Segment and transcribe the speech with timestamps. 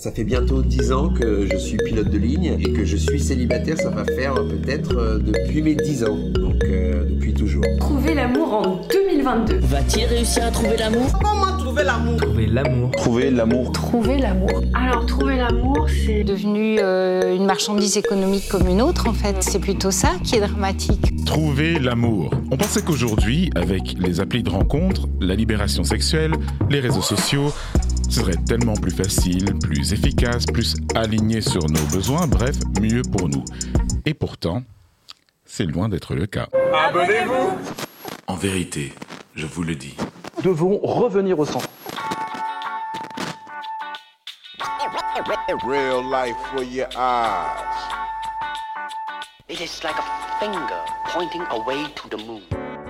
[0.00, 3.20] Ça fait bientôt 10 ans que je suis pilote de ligne et que je suis
[3.20, 7.62] célibataire, ça va faire peut-être euh, depuis mes 10 ans, donc euh, depuis toujours.
[7.80, 9.58] Trouver l'amour en 2022.
[9.58, 11.12] Va-t-il réussir à trouver l'amour?
[11.22, 12.16] Comment trouver l'amour?
[12.16, 12.90] Trouver l'amour.
[12.92, 13.72] Trouver l'amour.
[13.72, 14.62] Trouver l'amour.
[14.72, 19.36] Alors, trouver l'amour, c'est devenu euh, une marchandise économique comme une autre, en fait.
[19.40, 21.26] C'est plutôt ça qui est dramatique.
[21.26, 22.30] Trouver l'amour.
[22.50, 26.32] On pensait qu'aujourd'hui, avec les applis de rencontre, la libération sexuelle,
[26.70, 27.52] les réseaux sociaux,
[28.10, 33.28] ce serait tellement plus facile, plus efficace, plus aligné sur nos besoins, bref, mieux pour
[33.28, 33.44] nous.
[34.04, 34.62] Et pourtant,
[35.44, 36.48] c'est loin d'être le cas.
[36.88, 37.56] Abonnez-vous
[38.26, 38.92] En vérité,
[39.34, 39.96] je vous le dis.
[40.42, 41.68] Devons revenir au centre.
[45.66, 47.64] Real life for your eyes.
[49.48, 50.58] It is like a finger
[51.12, 52.40] pointing away to the moon.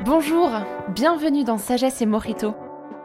[0.04, 0.50] Bonjour,
[0.90, 2.54] bienvenue dans Sagesse et Morito,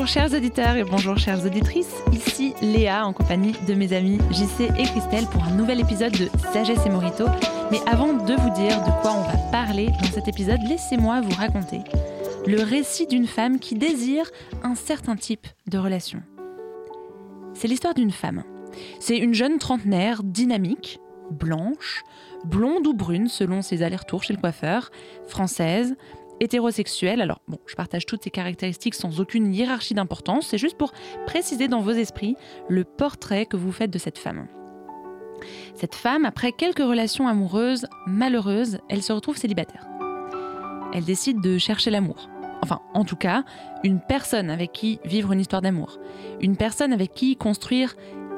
[0.00, 4.70] Bonjour chers auditeurs et bonjour chères auditrices, ici Léa en compagnie de mes amis JC
[4.78, 7.26] et Christelle pour un nouvel épisode de Sagesse et Morito.
[7.70, 11.36] Mais avant de vous dire de quoi on va parler dans cet épisode, laissez-moi vous
[11.36, 11.80] raconter
[12.46, 14.24] le récit d'une femme qui désire
[14.62, 16.22] un certain type de relation.
[17.52, 18.42] C'est l'histoire d'une femme.
[19.00, 20.98] C'est une jeune trentenaire dynamique,
[21.30, 22.04] blanche,
[22.44, 24.90] blonde ou brune selon ses allers-retours chez le coiffeur,
[25.26, 25.94] française,
[26.40, 27.20] hétérosexuelle.
[27.20, 30.92] Alors bon, je partage toutes ces caractéristiques sans aucune hiérarchie d'importance, c'est juste pour
[31.26, 32.36] préciser dans vos esprits
[32.68, 34.46] le portrait que vous faites de cette femme.
[35.74, 39.86] Cette femme, après quelques relations amoureuses malheureuses, elle se retrouve célibataire.
[40.92, 42.28] Elle décide de chercher l'amour.
[42.62, 43.44] Enfin, en tout cas,
[43.84, 45.98] une personne avec qui vivre une histoire d'amour.
[46.40, 47.94] Une personne avec qui construire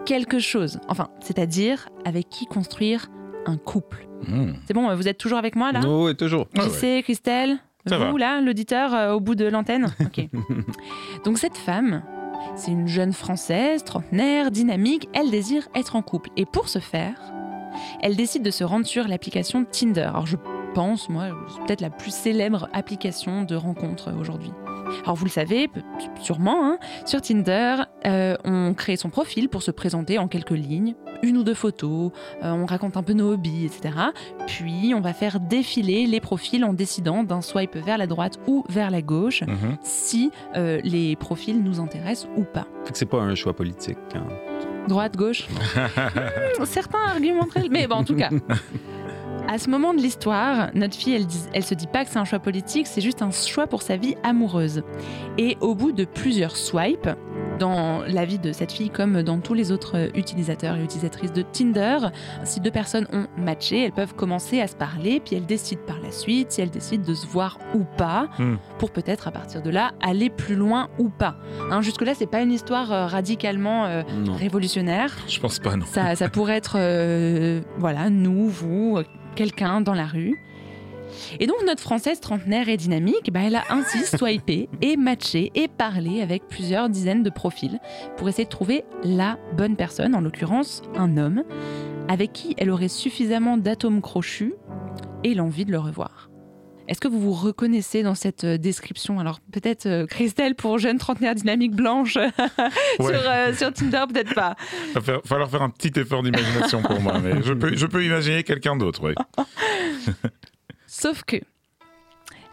[0.07, 0.79] quelque chose.
[0.89, 3.09] Enfin, c'est-à-dire avec qui construire
[3.47, 4.07] un couple.
[4.29, 4.53] Hmm.
[4.67, 5.81] C'est bon, vous êtes toujours avec moi là?
[5.85, 6.47] Oui, toujours.
[6.57, 7.03] Ah JC, ouais.
[7.03, 9.93] Christelle, Ça vous là, l'auditeur euh, au bout de l'antenne?
[10.01, 10.29] Ok.
[11.25, 12.03] Donc cette femme,
[12.55, 16.31] c'est une jeune française, trentenaire, dynamique, elle désire être en couple.
[16.37, 17.33] Et pour ce faire,
[18.01, 20.03] elle décide de se rendre sur l'application Tinder.
[20.03, 20.37] Alors je
[20.75, 24.53] pense, moi, c'est peut-être la plus célèbre application de rencontre aujourd'hui.
[25.03, 25.69] Alors vous le savez,
[26.21, 27.77] sûrement, hein, sur Tinder,
[28.07, 32.11] euh, on crée son profil pour se présenter en quelques lignes, une ou deux photos,
[32.43, 33.95] euh, on raconte un peu nos hobbies, etc.
[34.47, 38.65] Puis on va faire défiler les profils en décidant d'un swipe vers la droite ou
[38.69, 39.77] vers la gauche, Mhm.
[39.83, 42.67] si euh, les profils nous intéressent ou pas.
[42.93, 43.99] C'est pas un choix politique.
[44.15, 44.25] hein.
[44.89, 45.47] Droite, gauche
[46.59, 48.31] Hmm, Certains argumenteraient, mais bon, en tout cas.
[49.49, 52.19] À ce moment de l'histoire, notre fille, elle, dit- elle se dit pas que c'est
[52.19, 54.83] un choix politique, c'est juste un choix pour sa vie amoureuse.
[55.37, 57.11] Et au bout de plusieurs swipes,
[57.59, 61.43] dans la vie de cette fille comme dans tous les autres utilisateurs et utilisatrices de
[61.43, 61.99] Tinder,
[62.45, 66.01] si deux personnes ont matché, elles peuvent commencer à se parler, puis elles décident par
[66.01, 68.57] la suite si elles décident de se voir ou pas, Hmm.
[68.79, 71.37] pour peut-être à partir de là aller plus loin ou pas.
[71.71, 74.03] Hein, Jusque-là, c'est pas une histoire euh, radicalement euh,
[74.39, 75.15] révolutionnaire.
[75.29, 75.85] Je pense pas, non.
[75.87, 78.99] Ça, ça pourrait être, euh, voilà, nous, vous,
[79.35, 80.39] quelqu'un dans la rue.
[81.41, 85.69] Et donc notre Française trentenaire et dynamique, bah, elle a ainsi swipé et matché et
[85.69, 87.79] parlé avec plusieurs dizaines de profils
[88.17, 91.45] pour essayer de trouver la bonne personne, en l'occurrence un homme,
[92.09, 94.55] avec qui elle aurait suffisamment d'atomes crochus
[95.25, 96.32] et l'envie de le revoir.
[96.93, 99.19] Est-ce que vous vous reconnaissez dans cette euh, description?
[99.19, 102.17] Alors peut-être euh, Christelle pour jeune trentenaire dynamique blanche
[102.99, 103.15] Ouais.
[103.15, 104.57] euh, sur Tinder, peut-être pas.
[104.95, 108.05] Il va falloir faire un petit effort d'imagination pour moi, mais je peux, je peux
[108.05, 109.15] imaginer quelqu'un d'autre, oui.
[110.87, 111.37] Sauf que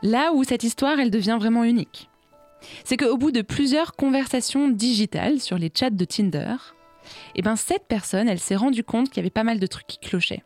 [0.04, 2.10] là où cette histoire, elle devient vraiment unique,
[2.86, 6.56] c'est qu'au bout de plusieurs conversations digitales sur les chats de Tinder,
[7.36, 9.88] eh ben cette personne, elle s'est rendue compte qu'il y avait pas mal de trucs
[9.88, 10.44] qui clochaient.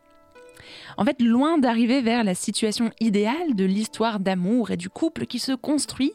[0.96, 5.38] En fait, loin d'arriver vers la situation idéale de l'histoire d'amour et du couple qui
[5.38, 6.12] se construit,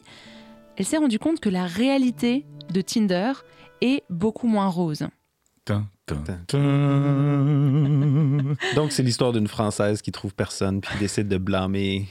[0.76, 3.32] elle s'est rendue compte que la réalité de Tinder
[3.80, 5.06] est beaucoup moins rose.
[8.74, 12.08] Donc, c'est l'histoire d'une Française qui trouve personne puis qui décide de blâmer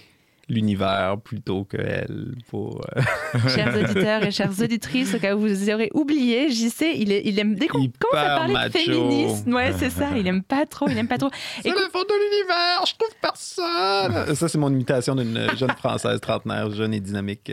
[0.49, 2.81] l'univers plutôt que elle pour.
[2.97, 3.01] euh,
[3.55, 7.37] Chers auditeurs et chères auditrices, au cas où vous aurez oublié, JC, il, est- il
[7.39, 8.69] aime dès qu'on commence à parler macho.
[8.69, 9.53] de féminisme?
[9.53, 11.29] Ouais, c'est ça, il aime pas trop, il aime pas trop.
[11.61, 14.35] C'est la faute de l'univers, je trouve personne.
[14.35, 17.51] Ça, c'est mon imitation d'une jeune Française trentenaire, jeune et dynamique.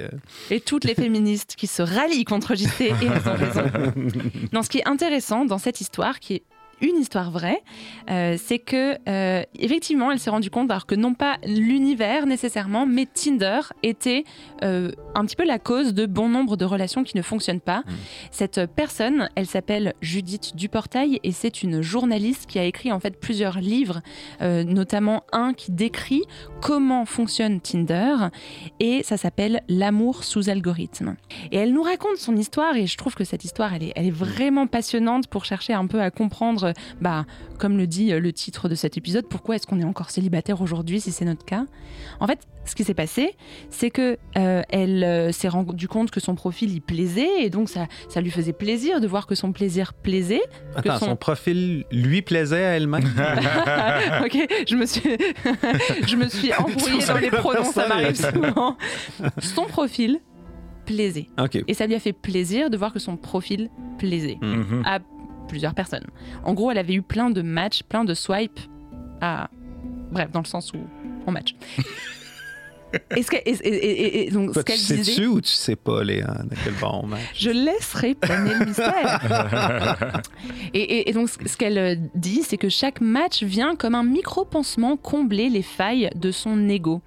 [0.50, 3.64] Et toutes les féministes qui se rallient contre JC et elles ont raison.
[4.52, 6.43] Non, ce qui est intéressant dans cette histoire, qui est
[6.81, 7.62] une histoire vraie.
[8.11, 12.87] Euh, c'est que, euh, effectivement, elle s'est rendue compte alors que non pas l'univers nécessairement,
[12.87, 14.25] mais Tinder était
[14.62, 17.82] euh, un petit peu la cause de bon nombre de relations qui ne fonctionnent pas.
[18.31, 23.19] Cette personne, elle s'appelle Judith Duportail et c'est une journaliste qui a écrit en fait
[23.19, 24.00] plusieurs livres,
[24.40, 26.22] notamment un qui décrit
[26.61, 28.14] comment fonctionne Tinder
[28.81, 31.17] et ça s'appelle L'amour sous algorithme.
[31.52, 34.06] Et elle nous raconte son histoire et je trouve que cette histoire, elle est, elle
[34.06, 36.66] est vraiment passionnante pour chercher un peu à comprendre,
[37.01, 37.25] bah,
[37.59, 40.61] comme le dit euh, le titre de cet épisode, pourquoi est-ce qu'on est encore célibataire
[40.61, 41.65] aujourd'hui si c'est notre cas?
[42.21, 43.35] En fait, ce qui s'est passé,
[43.71, 47.69] c'est que euh, elle euh, s'est rendue compte que son profil y plaisait et donc
[47.69, 50.43] ça, ça lui faisait plaisir de voir que son plaisir plaisait.
[50.83, 51.15] que son...
[51.17, 53.05] profil lui plaisait à elle-même?
[54.25, 55.03] ok, je me suis,
[56.07, 58.77] je me suis embrouillée dans les pronoms, ça m'arrive souvent.
[59.39, 60.19] Son profil
[60.87, 61.27] plaisait.
[61.67, 64.83] Et ça lui a fait plaisir de voir que son profil plaisait Mhm.
[64.85, 64.99] à
[65.48, 66.06] plusieurs personnes.
[66.44, 68.60] En gros, elle avait eu plein de matchs, plein de swipes
[69.20, 69.48] à...
[70.12, 70.78] Bref, dans le sens où
[71.26, 71.54] on match.
[73.14, 75.76] Et, ce que- et- et- et- et donc, ce tu qu'elle sais-tu ou tu sais
[75.76, 76.72] pas, Léa, de quel
[77.08, 77.20] match?
[77.34, 79.20] Je laisserai planer le mystère.
[80.72, 84.04] et, et- et donc, ce qu'elle euh, dit, c'est que chaque match vient comme un
[84.04, 87.02] micro-pansement combler les failles de son ego.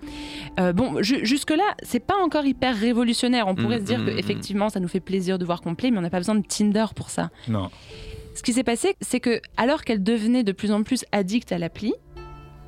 [0.59, 3.47] Euh, bon, ju- jusque-là, c'est pas encore hyper révolutionnaire.
[3.47, 4.19] On pourrait Mm, se dire mm, que mm.
[4.19, 6.45] effectivement, ça nous fait plaisir de voir qu'on plaît, mais on n'a pas besoin de
[6.45, 7.31] Tinder pour ça.
[7.47, 7.71] Non.
[8.39, 11.57] Ce qui s'est passé, c'est que alors qu'elle devenait de plus en plus addicte à
[11.57, 11.93] l'appli,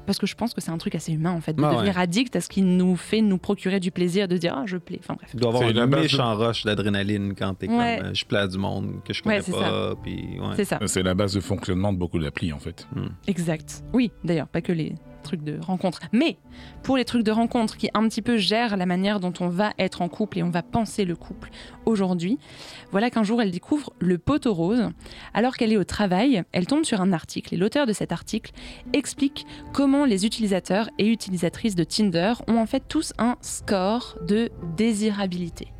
[0.05, 1.75] parce que je pense que c'est un truc assez humain en fait, de Ah ouais.
[1.75, 4.75] devenir addict à ce qui nous fait nous procurer du plaisir, de dire ah je
[4.75, 4.99] plais.
[5.01, 5.29] Enfin bref.
[5.31, 7.99] Tu dois avoir un base de- méchant rush d'adrénaline quand t'es Ouais.
[7.99, 9.93] comme euh, je plais à du monde que je connais Ouais, c'est pas.
[10.03, 10.55] Puis, ouais.
[10.57, 10.77] C'est ça.
[10.87, 12.85] C'est la base de fonctionnement de beaucoup d'applis en fait.
[13.27, 13.81] Exact.
[13.93, 16.01] Oui, d'ailleurs, pas que les trucs de rencontre.
[16.11, 16.37] Mais
[16.83, 19.73] pour les trucs de rencontre qui un petit peu gèrent la manière dont on va
[19.79, 21.49] être en couple et on va penser le couple
[21.85, 22.39] aujourd'hui,
[22.91, 24.89] voilà qu'un jour elle découvre le poteau rose.
[25.33, 28.51] Alors qu'elle est au travail, elle tombe sur un article et l'auteur de cet article
[28.93, 34.49] explique comment les utilisateurs et utilisatrices de Tinder ont en fait tous un score de
[34.75, 35.71] désirabilité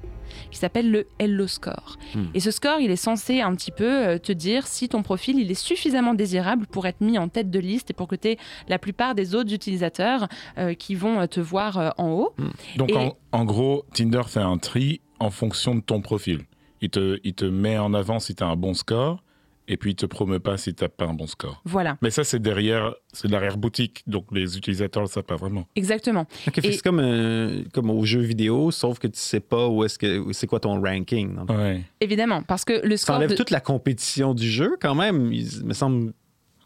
[0.49, 1.97] qui s'appelle le Hello Score.
[2.15, 2.25] Hmm.
[2.33, 5.39] Et ce score, il est censé un petit peu euh, te dire si ton profil
[5.39, 8.29] il est suffisamment désirable pour être mis en tête de liste et pour que tu
[8.29, 10.27] aies la plupart des autres utilisateurs
[10.57, 12.33] euh, qui vont euh, te voir euh, en haut.
[12.77, 16.41] Donc Et- en, en gros, Tinder fait un tri en fonction de ton profil.
[16.81, 19.21] Il te, il te met en avant si tu as un bon score
[19.67, 21.61] et puis il te promeut pas si tu pas un bon score.
[21.65, 25.67] Voilà, Mais ça, c'est derrière, c'est l'arrière-boutique, donc les utilisateurs ne le savent pas vraiment.
[25.75, 26.25] exactement.
[26.63, 29.97] Et- c'est comme, euh, comme aux jeux vidéo, sauf que tu sais pas où est-ce
[29.99, 31.37] que c'est quoi ton ranking.
[31.49, 31.81] Ouais.
[31.99, 33.15] Évidemment, parce que le Ça score.
[33.17, 35.31] enlève de- toute la compétition du jeu quand même.
[35.31, 36.13] Il me semble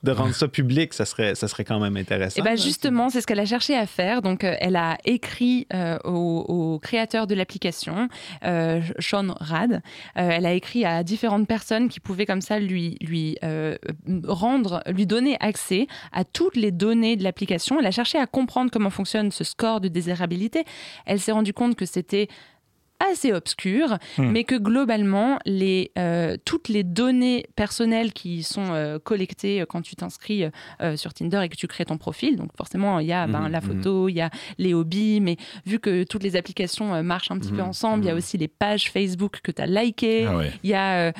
[0.05, 2.39] de rendre ça public, ça serait, ça serait quand même intéressant.
[2.39, 2.55] Et ben là.
[2.55, 4.21] justement, c'est ce qu'elle a cherché à faire.
[4.21, 8.07] Donc, euh, elle a écrit euh, au, au créateur de l'application,
[8.45, 9.73] euh, Sean Rad.
[9.73, 13.37] Euh, elle a écrit à différentes personnes qui pouvaient comme ça lui lui
[14.27, 17.79] rendre, lui donner accès à toutes les données de l'application.
[17.79, 20.63] Elle a cherché à comprendre comment fonctionne ce score de désirabilité.
[21.05, 22.27] Elle s'est rendue compte que c'était
[22.99, 24.31] assez obscur, Hmm.
[24.31, 29.81] mais que globalement, les, euh, toutes les données personnelles qui sont euh, collectées euh, quand
[29.81, 30.45] tu t'inscris
[30.81, 33.41] euh, sur Tinder et que tu crées ton profil, donc forcément, il y a ben,
[33.41, 37.31] Mhm, la photo, il y a les hobbies, mais vu que toutes les applications marchent
[37.31, 40.25] un petit peu ensemble, il y a aussi les pages Facebook que tu as likées,
[40.27, 40.51] Ah ouais.
[40.63, 41.11] il y a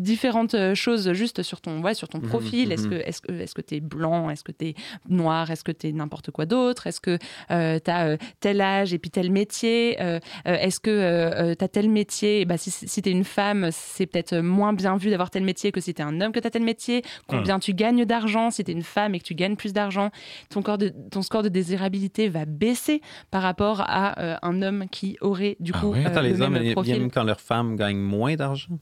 [0.00, 2.68] différentes choses juste sur ton, ouais, sur ton profil.
[2.70, 4.30] Que est-ce que tu es blanc?
[4.30, 4.74] Est-ce que tu es
[5.08, 5.50] noir?
[5.50, 6.86] Est-ce que tu es n'importe quoi d'autre?
[6.86, 9.89] Est-ce que tu as tel âge et puis tel métier?
[10.00, 12.44] Euh, euh, Est-ce que tu as tel métier?
[12.44, 15.72] Bah, Si, si tu es une femme, c'est peut-être moins bien vu d'avoir tel métier
[15.72, 17.02] que si tu es un homme que tu as tel métier.
[17.26, 20.10] Combien tu gagnes d'argent Si tu es une femme et que tu gagnes plus d'argent,
[20.50, 24.86] ton, corps de- ton score de désirabilité va baisser par rapport à euh, un homme
[24.90, 26.02] qui aurait du Ah coup ouais?
[26.04, 26.94] euh, Attends, le les hommes même ils profil.
[26.94, 28.78] viennent quand leurs femmes gagnent moins d'argent?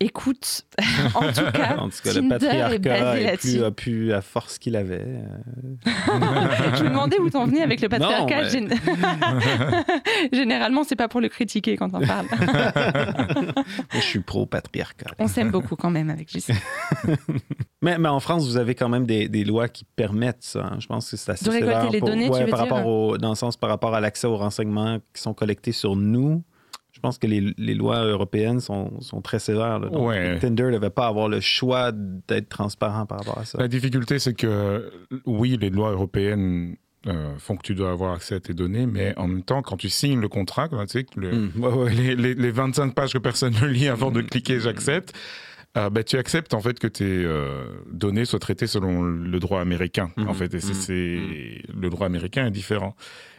[0.00, 0.64] Écoute,
[1.16, 4.58] en tout cas, En tout cas, le Tinder patriarcat est plus, a pu la force
[4.58, 5.04] qu'il avait.
[5.04, 5.74] euh.
[6.76, 8.42] Je me demandais où t'en venais avec le patriarcat.
[8.42, 8.72] mais- Gén-
[10.32, 12.26] Généralement, c'est pas pour le critiquer quand on parle.
[13.90, 15.10] Je suis pro-patriarcat.
[15.18, 16.52] on s'aime beaucoup quand même avec JC.
[17.82, 20.64] Mais, mais en France, vous avez quand même des, des lois qui permettent ça.
[20.72, 20.76] hein.
[20.78, 22.72] Je pense que c'est assez De récolter les pour- données, tu ouais, veux par dire?
[22.74, 25.96] rapport au, dans le sens par rapport à l'accès aux renseignements qui sont collectés sur
[25.96, 26.44] nous.
[26.92, 29.78] Je pense que les, les lois européennes sont, sont très sévères.
[29.78, 29.88] là.
[29.88, 30.38] Donc, Ouais.
[30.40, 33.58] Tinder ne devait pas avoir le choix d'être transparent par rapport à ça.
[33.58, 34.90] La difficulté, c'est que
[35.26, 36.74] oui, les lois européennes
[37.06, 39.76] euh, font que tu dois avoir accès à tes données, mais en même temps, quand
[39.76, 41.94] tu signes le contrat, tu sais, le- Mm, ouais.
[41.94, 45.14] les, les- les 25 pages que personne ne lit avant de cliquer j'accepte,
[45.80, 49.60] Ah, bah, tu acceptes en fait que tes euh, données soient traitées selon le droit
[49.60, 50.10] américain.
[50.16, 52.96] En Mhm, fait, et c'est, mhm, c'est- le droit américain est différent.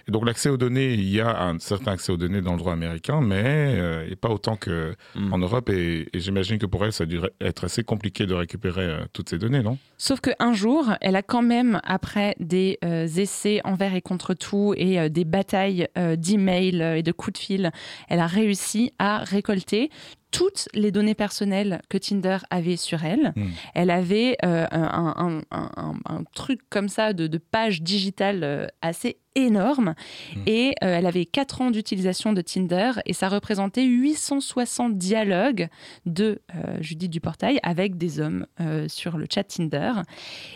[0.08, 2.58] Et donc l'accès aux données, il y a un certain accès aux données dans le
[2.58, 5.34] droit américain, mais euh, et pas autant que Mhm.
[5.34, 5.70] en Europe.
[5.70, 9.00] Et, et j'imagine que pour elle, ça a dû être assez compliqué de récupérer euh,
[9.14, 9.78] toutes ces données, non?
[9.98, 14.74] Sauf qu'un jour, elle a quand même, après des euh, essais envers et contre tout
[14.78, 17.72] et euh, des batailles euh, d'emails et de coups de fil,
[18.08, 19.90] elle a réussi à récolter
[20.32, 23.34] toutes les données personnelles que Tinder avait sur elle.
[23.36, 23.46] Mm.
[23.74, 28.44] Elle avait euh, un, un- un- un- un truc comme ça de, de page digitale
[28.44, 29.96] euh, assez énorme
[30.36, 30.40] Mm.
[30.48, 35.68] et euh, elle avait 4 ans d'utilisation de Tinder et ça représentait 860 dialogues
[36.06, 36.42] de
[36.82, 38.46] Judith Duportail avec des hommes
[38.88, 39.94] sur le chat Tinder.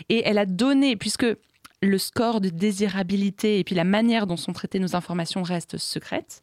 [0.08, 1.26] Et elle a donné, puisque
[1.82, 6.40] le score de désirabilité et puis la manière dont sont traitées nos informations reste secrète,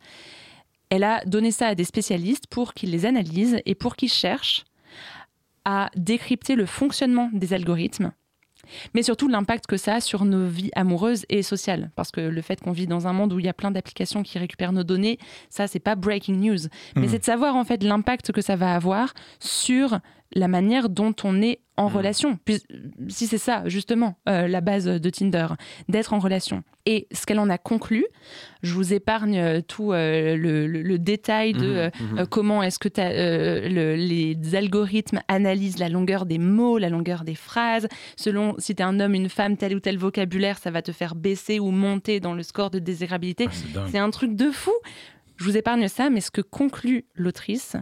[0.92, 4.66] elle a donné ça à des spécialistes pour qu'ils les analysent et pour qu'ils cherchent
[5.66, 8.12] à décrypter le fonctionnement des algorithmes,
[8.94, 11.92] mais surtout l'impact que ça a sur nos vies amoureuses et sociales.
[11.96, 14.22] Parce que le fait qu'on vit dans un monde où il y a plein d'applications
[14.24, 15.18] qui récupèrent nos données,
[15.50, 16.60] ça, c'est pas breaking news.
[16.96, 17.10] Mais Mhm.
[17.10, 20.00] c'est de savoir en fait l'impact que ça va avoir sur
[20.34, 21.96] la manière dont on est en Mhm.
[21.98, 22.40] relation.
[22.46, 22.62] Puis,
[23.10, 25.48] si c'est ça, justement, euh, la base de Tinder,
[25.90, 26.64] d'être en relation.
[26.86, 28.06] Et ce qu'elle en a conclu,
[28.64, 32.20] je vous épargne euh, tout euh, le, le- le détail de euh, mhm.
[32.20, 37.36] euh, comment est-ce que le- les algorithmes analysent la longueur des mots, la longueur des
[37.36, 37.88] phrases.
[38.16, 40.92] Selon si tu es un homme, une femme, tel ou tel vocabulaire, ça va te
[40.92, 43.48] faire baisser ou monter dans le score de désirabilité.
[43.76, 43.86] Ah.
[43.92, 44.72] C'est un truc de fou.
[45.38, 47.76] Je vous épargne ça, mais ce que conclut l'autrice,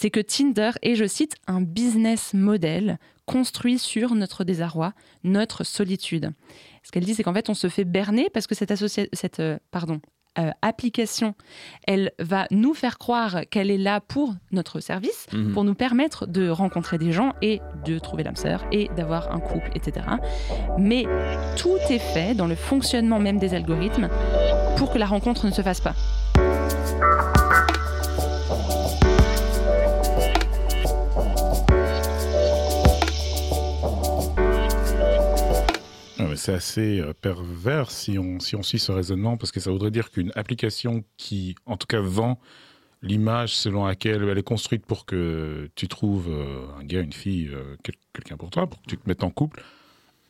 [0.00, 4.92] c'est que Tinder est, je cite, un business model construit sur notre désarroi,
[5.24, 6.30] notre solitude.
[6.84, 10.00] Ce qu'elle dit, c'est qu'en fait, on se fait berner parce que cette, euh, pardon,
[10.38, 11.34] euh, application,
[11.88, 15.52] elle va nous faire croire qu'elle est là pour notre service, Mhm.
[15.52, 19.40] pour nous permettre de rencontrer des gens et de trouver l'âme sœur et d'avoir un
[19.40, 20.06] couple, etc.
[20.78, 21.06] Mais
[21.56, 24.08] tout est fait dans le fonctionnement même des algorithmes
[24.76, 25.96] pour que la rencontre ne se fasse pas.
[36.38, 39.90] C'est assez euh, pervers si on, si on suit ce raisonnement, parce que ça voudrait
[39.90, 42.38] dire qu'une application qui, en tout cas, vend
[43.02, 47.48] l'image selon laquelle elle est construite pour que tu trouves euh, un gars, une fille,
[47.52, 49.62] euh, quel- quelqu'un pour toi, pour que tu te mettes en couple,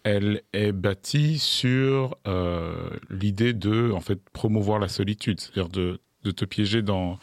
[0.03, 6.31] elle est bâtie sur euh, l'idée de en fait promouvoir la solitude, c'est-à-dire de, de
[6.31, 7.19] te piéger dans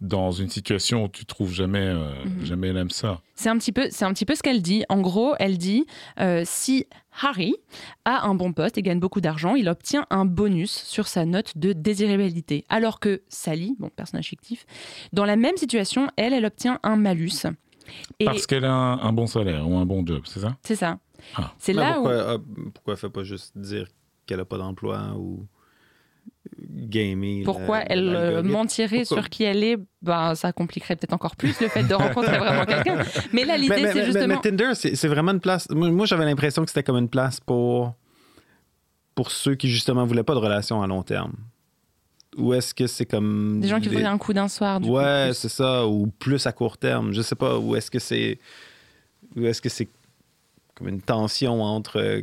[0.00, 2.44] dans une situation où tu trouves jamais euh, Mhm.
[2.46, 3.22] jamais l'âme sœur.
[3.34, 4.82] C'est un petit peu, c'est un petit peu ce qu'elle dit.
[4.88, 5.84] En gros, elle dit
[6.20, 6.86] euh, si
[7.22, 7.54] Harry
[8.04, 11.56] a un bon poste et gagne beaucoup d'argent, il obtient un bonus sur sa note
[11.56, 12.64] de désirabilité.
[12.68, 14.66] Alors que Sally, bon personnage fictif,
[15.12, 17.46] dans la même situation, elle, elle obtient un malus.
[18.18, 20.56] Et Parce qu'elle a un, un bon salaire ou un bon job, c'est ça?
[20.62, 20.98] C'est ça.
[21.36, 21.52] Ah.
[21.58, 22.38] C'est là pourquoi, où ah,
[22.74, 23.88] pourquoi elle fait pas juste dire
[24.26, 25.46] qu'elle a pas d'emploi ou
[26.58, 29.16] gamer pourquoi la- elle euh, mentirait Pourquoi?
[29.18, 32.64] sur qui elle est, ben, ça compliquerait peut-être encore plus le fait de rencontrer vraiment
[32.64, 32.98] quelqu'un.
[33.32, 34.26] Mais là, l'idée, c'est justement.
[34.28, 35.68] mais Tinder, c'est vraiment une place.
[35.70, 37.94] Moi, j'avais l'impression que c'était comme une place pour
[39.14, 41.32] pour ceux qui justement voulaient pas de relation à long terme.
[42.38, 44.80] Ou est-ce que c'est comme Des gens qui voudraient un coup d'un soir.
[44.80, 47.12] Du ouais, c'est ça, ou plus à court terme.
[47.12, 47.58] Je sais pas.
[47.58, 48.38] Ou est-ce que c'est
[49.36, 49.88] ou est-ce que c'est
[50.74, 52.22] comme une tension entre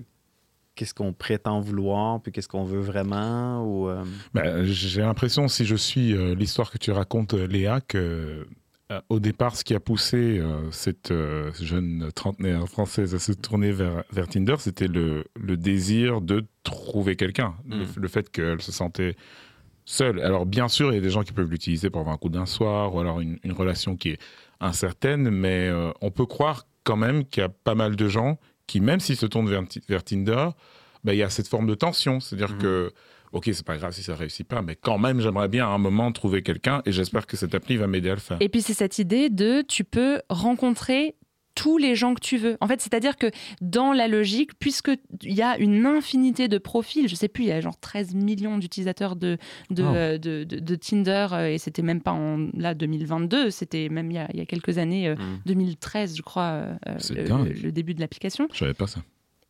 [0.78, 4.04] qu'est-ce qu'on prétend vouloir puis qu'est-ce qu'on veut vraiment ou euh,
[4.34, 8.48] Ben, J'ai l'impression, si je suis euh, l'histoire que tu racontes, euh, Léa, que
[8.92, 10.42] euh, au départ, ce qui a poussé
[10.72, 11.12] cette
[11.60, 17.18] jeune trentenaire française à se tourner vers, vers Tinder, c'était le, le désir de trouver
[17.18, 17.56] quelqu'un.
[17.68, 17.88] Le, Mm.
[17.98, 19.18] le fait qu'elle se sentait
[19.84, 20.22] seule.
[20.22, 22.30] Alors, bien sûr, il y a des gens qui peuvent l'utiliser pour avoir un coup
[22.30, 24.20] d'un soir ou alors une, une relation qui est
[24.62, 25.70] incertaine, mais
[26.02, 29.18] on peut croire quand même qu'il y a pas mal de gens qui, même s'ils
[29.18, 30.50] se tournent vers, vers Tinder,
[31.04, 32.20] ben, il y a cette forme de tension.
[32.20, 32.58] C'est-à-dire Mhm.
[32.62, 32.92] que
[33.34, 35.78] ok, c'est pas grave si ça réussit pas, mais quand même, j'aimerais bien à un
[35.78, 38.38] moment trouver quelqu'un et j'espère que cette appli va m'aider à le faire.
[38.40, 41.16] Et puis c'est cette idée de tu peux rencontrer
[41.60, 42.56] tous les gens que tu veux.
[42.62, 44.92] En fait, c'est-à-dire que dans la logique, puisque
[45.24, 48.14] il y a une infinité de profils, je sais plus, il y a genre 13
[48.14, 49.38] millions d'utilisateurs de
[49.72, 49.88] de, Oh.
[49.96, 54.12] euh, de, de- de Tinder euh, et c'était même pas en là 2022, c'était même
[54.12, 55.40] il y a, il y a quelques années, euh, Mm.
[55.48, 56.76] 2013, je crois, euh,
[57.10, 58.48] le, début de l'application.
[58.54, 59.02] Je savais pas ça.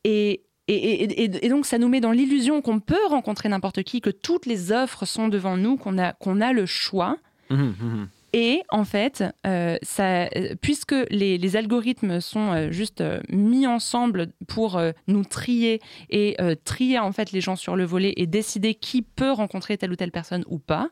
[0.03, 3.99] Et, et, et- et- donc, ça nous met dans l'illusion qu'on peut rencontrer n'importe qui,
[4.01, 7.17] que toutes les offres sont devant nous, qu'on a, qu'on a le choix.
[7.49, 8.07] mhm, mhm.
[8.33, 14.81] Et en fait, euh, euh, puisque les, les algorithmes sont euh, juste mis ensemble pour
[15.07, 19.31] nous trier et trier en fait les gens sur le volet et décider qui peut
[19.31, 20.89] rencontrer telle ou telle personne ou pas,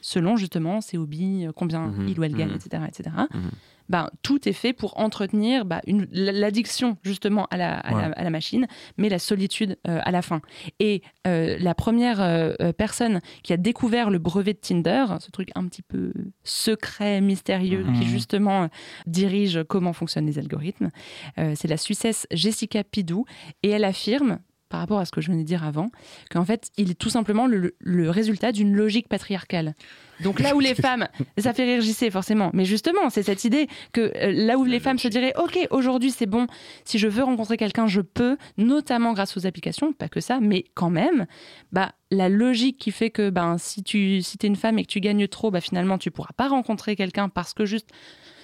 [0.00, 2.56] selon justement ses hobbies, euh, combien Mhm, il ou elle gagne, mhm.
[2.56, 2.82] etc.
[2.88, 3.10] etc.
[3.32, 3.50] Mhm.
[3.88, 5.80] Ben, tout est fait pour entretenir bah,
[6.12, 8.14] l'addiction justement à la, à, la, Ouais.
[8.14, 10.40] à la machine, mais la solitude euh, à la fin.
[10.78, 15.50] Et euh, la première euh, personne qui a découvert le brevet de Tinder, ce truc
[15.56, 16.12] un petit peu
[16.44, 18.68] secret, mystérieux, qui justement
[19.06, 20.90] dirige comment fonctionnent les algorithmes,
[21.36, 23.24] c'est la Suissesse Jessica Pidou,
[23.64, 24.38] et elle affirme
[24.70, 25.90] par rapport à ce que je venais de dire avant,
[26.30, 29.74] qu'en fait, il est tout simplement le, le résultat d'une logique patriarcale.
[30.22, 33.66] Donc là où les femmes, ça fait rire JC forcément, mais justement, c'est cette idée
[33.92, 36.46] que euh, là où les femmes se diraient, ok, aujourd'hui c'est bon,
[36.84, 40.64] si je veux rencontrer quelqu'un, je peux, notamment grâce aux applications, pas que ça, mais
[40.74, 41.26] quand même,
[41.72, 44.90] bah la logique qui fait que ben si tu si es une femme et que
[44.90, 47.88] tu gagnes trop, bah finalement tu pourras pas rencontrer quelqu'un parce que juste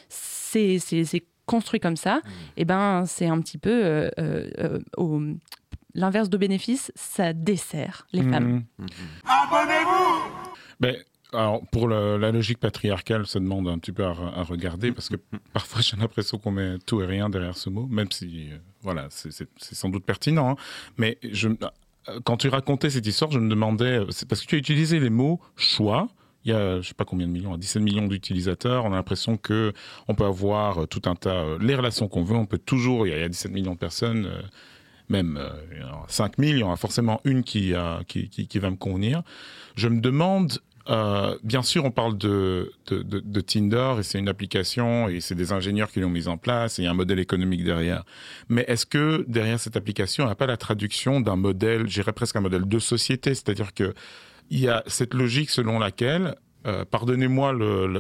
[0.09, 0.78] c'est
[1.47, 2.21] construit comme ça,
[2.56, 5.21] et ben c'est un petit peu euh, euh, euh, au
[5.96, 8.64] l'inverse de bénéfice, ça dessert les femmes.
[8.78, 8.86] Mhm.
[10.80, 10.94] Ben,
[11.32, 14.92] alors, pour le- la logique patriarcale, ça demande un petit peu à, re- à regarder
[14.92, 15.16] parce que
[15.52, 19.08] parfois j'ai l'impression qu'on met tout et rien derrière ce mot, même si, euh, voilà,
[19.10, 20.50] c'est sans doute pertinent.
[20.50, 20.56] hein.
[20.98, 21.48] Mais je,
[22.24, 25.40] quand tu racontais cette histoire, je me demandais, parce que tu as utilisé les mots
[25.56, 26.08] choix.
[26.44, 28.84] Il y a, je sais pas combien de millions, 17 millions d'utilisateurs.
[28.84, 29.72] On a l'impression que
[30.06, 32.36] on peut avoir tout un tas, euh, les relations qu'on veut.
[32.36, 34.42] On peut toujours, il y a, il y a 17 millions de personnes, euh,
[35.08, 37.75] même euh, il y en aura 5 000, il y en aura forcément une qui,
[37.75, 39.22] a- qui, qui, qui va me convenir.
[39.76, 40.58] Je me demande,
[40.88, 45.52] euh, bien sûr, on parle de- de Tinder et c'est une application et c'est des
[45.52, 48.04] ingénieurs qui l'ont mise en place et il y a un modèle économique derrière.
[48.48, 52.12] Mais est-ce que derrière cette application, il n'y a pas la traduction d'un modèle, j'irais
[52.12, 53.94] presque un modèle de société, c'est-à-dire que
[54.50, 56.36] il y a cette logique selon laquelle
[56.66, 57.52] euh, pardonnez-moi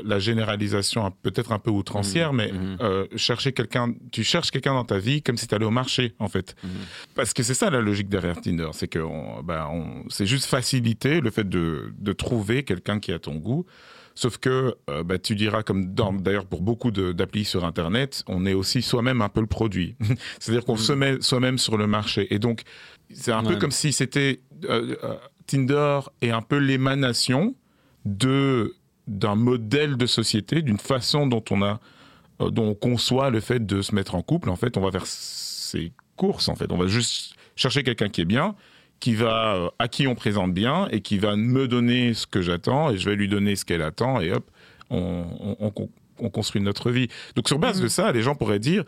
[0.04, 2.78] la généralisation peut-être un peu outrancière, mais mhm.
[2.80, 6.14] euh, chercher quelqu'un, tu cherches quelqu'un dans ta vie comme si tu allais au marché
[6.18, 6.56] en fait.
[6.64, 6.70] Mhm.
[7.14, 10.46] Parce que c'est ça la logique derrière Tinder, c'est que on- ben, on- c'est juste
[10.46, 13.66] faciliter le fait de, de trouver quelqu'un qui a ton goût.
[14.14, 18.54] Sauf que euh, ben, tu diras, comme d'ailleurs pour beaucoup d'applis sur Internet, on est
[18.54, 19.94] aussi soi-même un peu le produit.
[20.40, 22.26] C'est-à-dire qu'on se met soi-même sur le marché.
[22.34, 22.62] Et donc,
[23.12, 24.40] c'est un peu comme si c'était
[25.46, 27.54] Tinder est un peu l'émanation
[28.06, 28.74] de
[29.06, 31.78] d'un modèle de société, d'une façon dont on a
[32.40, 34.48] euh, dont on conçoit le fait de se mettre en couple.
[34.50, 36.48] En fait, on va vers ces courses.
[36.48, 38.54] En fait, on va juste chercher quelqu'un qui est bien,
[39.00, 42.42] qui va euh, à qui on présente bien et qui va me donner ce que
[42.42, 44.44] j'attends et je vais lui donner ce qu'elle attend et hop,
[44.90, 47.08] on, on- on con- on construit notre vie.
[47.36, 48.84] Donc sur base de ça, les gens pourraient dire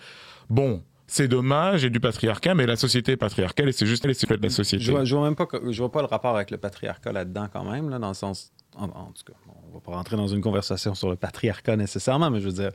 [0.51, 0.83] bon.
[1.11, 4.29] C'est dommage, j'ai du patriarcat, mais la société est patriarcale et c'est juste elle, c'est
[4.31, 4.85] de la société.
[4.85, 7.49] Je vois, je vois même pas, je vois pas le rapport avec le patriarcat là-dedans
[7.51, 8.53] quand même, là, dans le sens.
[8.79, 9.39] En, en tout cas,
[9.71, 12.71] on va pas rentrer dans une conversation sur le patriarcat nécessairement, mais je veux dire.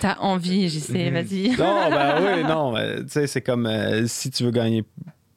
[0.00, 1.50] T'as envie, JC, vas-y.
[1.56, 4.84] Non, ben oui, non, mais tu sais, c'est comme euh, si tu veux gagner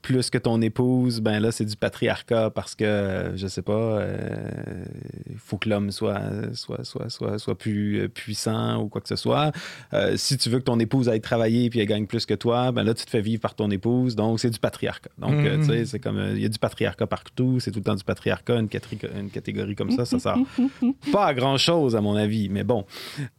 [0.07, 3.73] plus que ton épouse, ben là, c'est du patriarcat parce que, euh, je sais pas,
[3.73, 4.85] euh,
[5.29, 6.21] il faut que l'homme soit,
[6.53, 9.51] soit, soit, soit, soit plus euh, puissant ou quoi que ce soit.
[9.91, 12.71] Euh, si tu veux que ton épouse aille travailler puis elle gagne plus que toi,
[12.71, 15.09] ben là, tu te fais vivre par ton épouse, donc c'est du patriarcat.
[15.17, 17.95] Donc, tu sais, c'est comme, il y a du patriarcat partout, c'est tout le temps
[17.95, 20.37] du patriarcat, une, catégorie comme ça, ça sert
[21.11, 22.85] pas à grand chose, à mon avis, mais bon.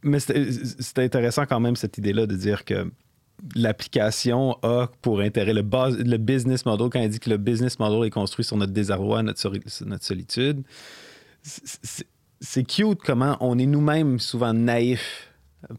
[0.03, 2.91] Mais c'était intéressant quand même, cette idée-là de dire que
[3.55, 7.79] l'application a pour intérêt le, bas- le business model, quand il dit que le business
[7.79, 9.39] model est construit sur notre désarroi, notre,
[10.03, 10.61] solitude.
[11.41, 12.05] C'est-
[12.63, 15.29] cute comment on est nous-mêmes souvent naïfs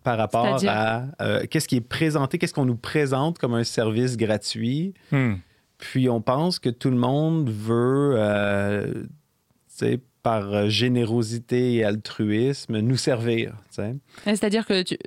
[0.04, 4.16] par rapport à euh, qu'est-ce qui est présenté, qu'est-ce qu'on nous présente comme un service
[4.16, 4.92] gratuit.
[5.10, 5.34] Hmm.
[5.78, 9.06] Puis on pense que tout le monde veut, euh, tu
[9.68, 13.54] sais, par générosité et altruisme, nous servir.
[14.26, 14.98] C'est-à-dire que tu-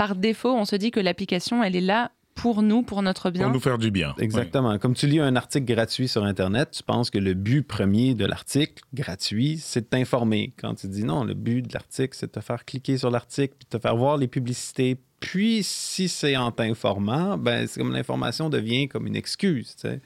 [0.00, 3.42] par défaut, on se dit que l'application, elle est là pour nous, pour notre bien.
[3.42, 4.14] Pour nous faire du bien.
[4.18, 4.78] Exactement.
[4.78, 8.24] Comme tu lis un article gratuit sur Internet, tu penses que le but premier de
[8.24, 10.54] l'article gratuit, c'est de t'informer.
[10.56, 13.56] Quand tu dis non, le but de l'article, c'est de te faire cliquer sur l'article,
[13.58, 14.96] puis de te faire voir les publicités.
[15.20, 19.76] Puis, si c'est en t'informant, ben, c'est comme l'information devient comme une excuse.
[19.76, 20.00] tu sais.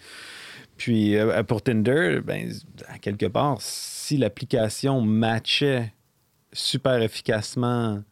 [0.76, 2.50] Puis, euh, pour Tinder, ben,
[2.88, 5.94] à quelque part, si l'application matchait
[6.52, 8.02] super efficacement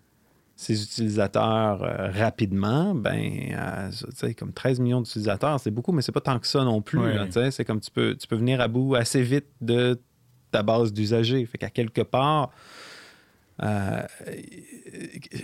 [0.62, 3.20] ses utilisateurs euh, rapidement, ben,
[3.52, 6.64] euh, tu sais, comme 13 millions d'utilisateurs, c'est beaucoup, mais c'est pas tant que ça
[6.64, 6.98] non plus.
[7.26, 7.50] Tu sais.
[7.50, 10.00] c'est comme tu peux, tu peux venir à bout assez vite de
[10.50, 11.44] ta base d'usagers.
[11.46, 12.50] Fait qu'à quelque part,
[13.62, 14.00] euh,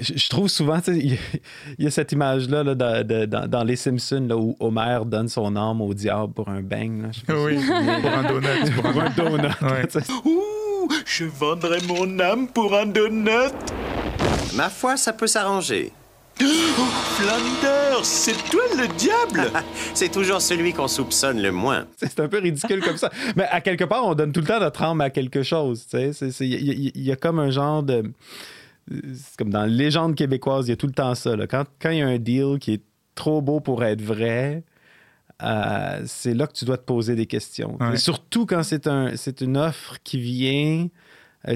[0.00, 1.38] je trouve souvent, tu sais, il y a-
[1.78, 5.00] il y, a cette image-là là, dans, de- dans- dans Les Simpsons là, où Homer
[5.07, 7.02] donne son âme au diable pour un bang.
[7.02, 7.09] là.
[7.12, 8.72] Si Oui, pour un donut.
[8.83, 9.62] Pour un donut.
[9.62, 9.87] Ouais.
[10.24, 13.52] Ouh, je vendrais mon âme pour un donut.
[14.55, 15.93] Ma foi, ça peut s'arranger.
[16.39, 19.51] Flounder, c'est toi le diable
[19.95, 21.87] C'est toujours celui qu'on soupçonne le moins.
[21.97, 23.11] C'est un peu ridicule comme ça.
[23.37, 25.87] Mais à quelque part, on donne tout le temps notre âme à quelque chose.
[25.93, 28.13] Il y, y, a comme un genre de.
[28.89, 31.35] C'est comme dans la légende québécoise, il y a tout le temps ça.
[31.35, 31.47] Là.
[31.47, 32.83] Quand il y a un deal qui est
[33.15, 34.63] trop beau pour être vrai,
[35.43, 37.79] euh, c'est là que tu dois te poser des questions.
[37.97, 40.89] Surtout quand c'est un, une offre qui vient euh,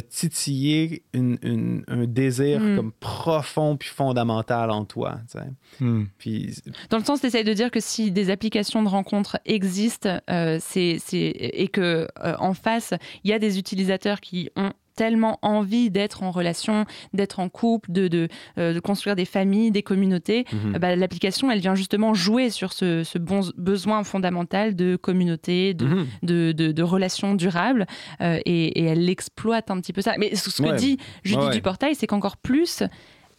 [0.09, 2.77] titiller une, un désir Mm.
[2.77, 5.19] comme profond puis fondamental en toi.
[5.31, 5.45] tu sais.
[5.85, 6.05] Hmm.
[6.19, 6.55] Puis,
[6.91, 10.59] Dans le sens, tu essayes de dire que si des applications de rencontres existent euh,
[10.61, 15.41] c'est, c'est- et que euh, en face, il y a des utilisateurs qui ont tellement
[15.43, 19.83] envie d'être en relation, d'être en couple, de, de, euh, de construire des familles, des
[19.83, 20.77] communautés, Mhm.
[20.77, 25.75] euh, bah, l'application, elle vient justement jouer sur ce, ce bon besoin fondamental de communauté,
[25.75, 26.07] de, Mhm.
[26.23, 27.87] de, de, de relations durables,
[28.21, 30.15] euh, et, et elle exploite un petit peu ça.
[30.19, 31.51] Mais ce ce que dit Judith Ouais.
[31.51, 32.85] Duportail, c'est qu'encore plus,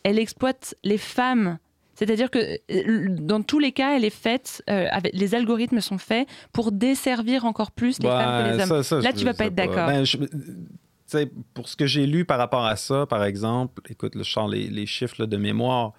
[0.04, 1.60] elle exploite les femmes.
[1.96, 2.42] C'est-à-dire que
[3.22, 7.46] dans tous les cas, elle est faite, euh, avec, les algorithmes sont faits pour desservir
[7.46, 8.70] encore plus les femmes que les hommes.
[8.70, 9.88] ça- ça, Là, tu vas pas être d'accord.
[9.88, 10.04] Ben,
[11.54, 14.86] pour ce que j'ai lu par rapport à ça, par exemple, écoute, je sors les,
[14.86, 15.94] chiffres de mémoire,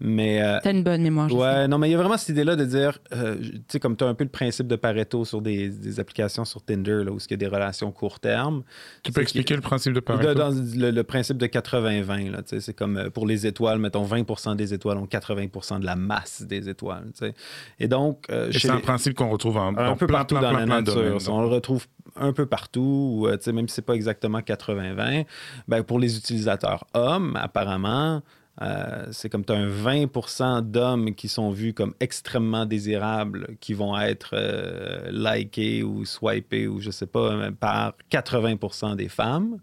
[0.00, 0.42] mais.
[0.42, 1.40] euh, T'as une bonne mémoire, je sais.
[1.40, 3.96] Ouais, non, mais il y a vraiment cette idée-là de dire, euh, tu sais, comme
[3.96, 7.12] tu as un peu le principe de Pareto sur des, des applications sur Tinder, là,
[7.12, 8.62] où il y a des relations court terme.
[9.02, 10.28] Tu peux expliquer le principe de Pareto?
[10.28, 13.46] De- dans le, le principe de 80-20, là, tu sais, c'est comme euh, pour les
[13.46, 17.06] étoiles, mettons 20% des étoiles ont 80% de la masse des étoiles.
[17.18, 17.34] tu sais.
[17.80, 20.42] Et donc, euh, c'est un les- principe qu'on retrouve un, un peu plein, partout plein,
[20.42, 20.94] dans plein, la nature.
[20.94, 21.18] domaines.
[21.28, 21.86] On le retrouve
[22.18, 25.24] un peu partout, ou, tu sais, même si c'est pas exactement 80-20.
[25.68, 28.22] Ben, pour les utilisateurs hommes, apparemment,
[28.62, 33.74] euh, c'est comme tu as un 20% d'hommes qui sont vus comme extrêmement désirables, qui
[33.74, 39.58] vont être euh, likés ou swipés, ou je sais pas, euh, par 80% des femmes.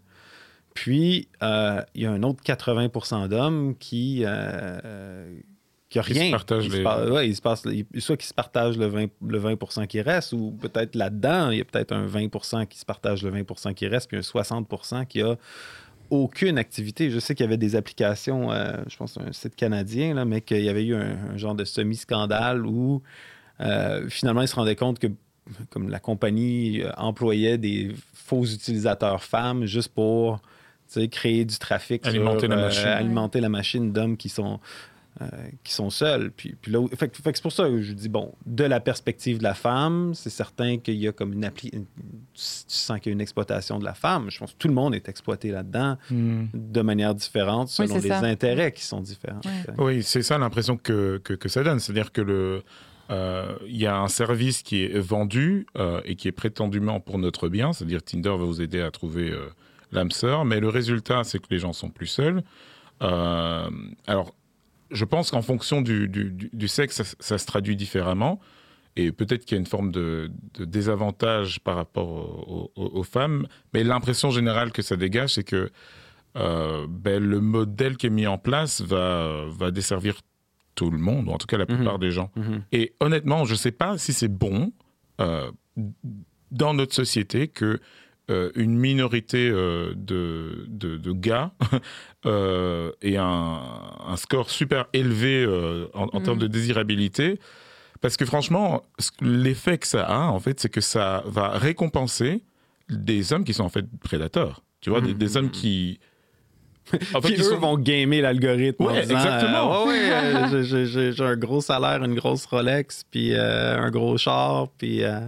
[0.74, 4.24] Puis, euh, il y a un autre 80% d'hommes qui,
[6.02, 6.30] se rien.
[6.32, 7.42] partagent Ils se les- par- ouais, ils se
[8.00, 11.60] soit qu'ils se partagent le 20, le 20 qui reste, ou peut-être là-dedans, il y
[11.60, 15.22] a peut-être un 20% qui se partage le 20% qui reste, puis un 60% qui
[15.22, 15.36] a
[16.10, 17.10] aucune activité.
[17.10, 20.40] Je sais qu'il y avait des applications, euh, je pense un site canadien, là, mais
[20.40, 23.02] qu'il y avait eu un, un genre de semi-scandale où
[23.60, 25.06] euh, finalement ils se rendaient compte que
[25.70, 30.40] comme la compagnie euh, employait des faux utilisateurs femmes juste pour
[31.10, 32.86] créer du trafic, sur, Alimenter la machine.
[32.86, 34.60] alimenter la machine d'hommes qui sont
[35.22, 35.26] euh,
[35.62, 36.30] qui sont seuls.
[36.32, 38.34] Puis, puis là, où- fait, que- fait que c'est pour ça que je dis, bon,
[38.46, 41.68] de la perspective de la femme, c'est certain qu'il y a comme une appli...
[41.72, 44.30] une- tu sens qu'il y a une exploitation de la femme.
[44.30, 46.46] Je pense que tout le monde est exploité là-dedans Hmm.
[46.52, 48.18] de manière différente Oui, selon c'est les ça.
[48.20, 49.40] intérêts qui sont différents.
[49.78, 51.78] Oui, c'est ça l'impression que, que, que ça donne.
[51.78, 52.62] C'est-à-dire que le,
[53.10, 57.18] euh, il y a un service qui est vendu euh, et qui est prétendument pour
[57.18, 59.46] notre bien, c'est-à-dire Tinder va vous aider à trouver euh,
[59.92, 62.42] l'âme sœur, mais le résultat, c'est que les gens sont plus seuls.
[63.02, 63.68] Euh,
[64.06, 64.34] alors,
[64.90, 68.40] je pense qu'en fonction du, du, du- du sexe, ça, ça se traduit différemment.
[68.96, 72.08] Et peut-être qu'il y a une forme de, de désavantage par rapport
[72.48, 75.70] aux, aux- aux femmes, mais l'impression générale que ça dégage, c'est que
[76.36, 80.20] euh, ben, le modèle qui est mis en place va, va desservir
[80.76, 82.30] tout le monde, ou en tout cas la plupart des gens.
[82.72, 84.72] Et honnêtement, je ne sais pas si c'est bon
[85.20, 85.50] euh,
[86.50, 87.80] dans notre société que
[88.30, 91.52] euh, une minorité euh, de, de, de gars
[92.26, 93.60] euh, ait un,
[94.06, 95.46] un score super élevé
[95.92, 97.38] en, en termes de désirabilité.
[98.00, 98.82] Parce que franchement,
[99.20, 102.42] l'effet que ça a, en fait, c'est que ça va récompenser
[102.88, 104.62] des hommes qui sont en fait prédateurs.
[104.80, 106.00] Tu vois, des, des hommes qui.
[107.14, 109.82] En fait, Puis eux sont- vont gamer l'algorithme Ouais, exactement.
[109.82, 114.18] euh, ouais, ouais, euh, j'ai- un gros salaire, une grosse Rolex, puis euh, un gros
[114.18, 115.20] char, puis, euh,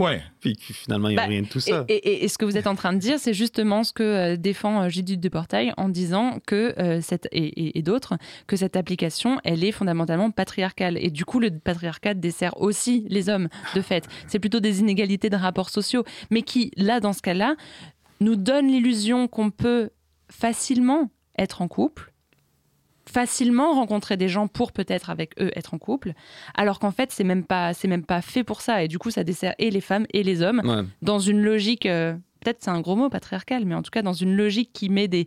[0.00, 0.22] ouais.
[0.40, 1.84] puis finalement, il n'y a Bah, rien de tout ça.
[1.88, 4.02] Et, et- et ce que vous êtes en train de dire, c'est justement ce que
[4.02, 8.14] euh, défend Judith Deportail en disant que euh, cette et, et- et d'autres
[8.48, 13.28] que cette application, elle est fondamentalement patriarcale et du coup le patriarcat dessert aussi les
[13.28, 14.04] hommes de fait.
[14.26, 17.54] C'est plutôt des inégalités de rapports sociaux, mais qui là dans ce cas-là
[18.20, 19.90] nous donne l'illusion qu'on peut
[20.38, 22.10] facilement être en couple
[23.06, 26.14] facilement rencontrer des gens pour peut-être avec eux être en couple,
[26.54, 29.10] alors qu'en fait c'est même pas c'est même pas fait pour ça et du coup
[29.10, 30.82] ça dessert et les femmes et les hommes Ouais.
[31.02, 34.14] dans une logique euh, peut-être c'est un gros mot patriarcal mais en tout cas dans
[34.14, 35.26] une logique qui met des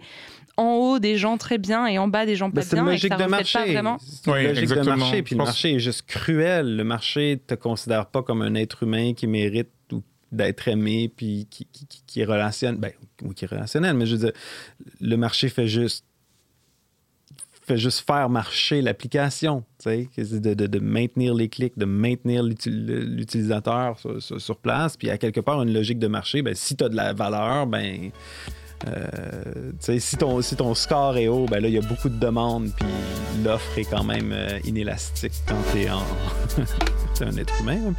[0.57, 2.93] en haut des gens très bien et en bas des gens pas c'est une bien
[2.93, 3.59] et que logique ça de marché.
[3.59, 4.95] pas vraiment C'est Oui, logique exactement.
[4.95, 5.21] de marché.
[5.23, 6.75] Puis le marché est juste cruel.
[6.77, 9.69] Le marché te considère pas comme un être humain qui mérite
[10.31, 12.79] d'être aimé puis qui, qui, qui- est relationnel.
[12.79, 12.91] Ben,
[13.23, 14.31] oui, qui est relationnel, mais je veux dire,
[15.01, 16.03] le marché fait juste
[17.63, 22.69] fait juste faire marcher l'application, tu de, de- de maintenir les clics, de maintenir l'uti-
[22.69, 26.77] l'utilisateur sur, sur- sur place, puis à quelque part une logique de marché, ben si
[26.77, 28.09] tu as de la valeur, ben
[28.87, 32.07] euh, tu si ton, si ton score est haut, ben là, il y a beaucoup
[32.09, 32.87] de demandes, puis
[33.43, 36.03] l'offre est quand même euh, inélastique quand t'es en...
[37.15, 37.93] t'es un être humain.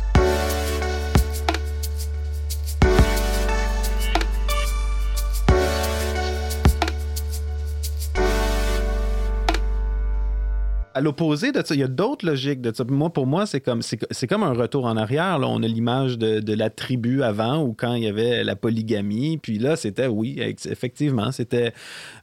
[10.98, 12.82] À l'opposé de ça, il y a d'autres logiques de ça.
[12.88, 15.38] Moi, pour moi, c'est comme, c'est, comme un retour en arrière.
[15.38, 15.46] Là.
[15.46, 19.38] On a l'image de, de, la tribu avant, ou quand il y avait la polygamie.
[19.38, 21.72] Puis là, c'était, oui, effectivement, c'était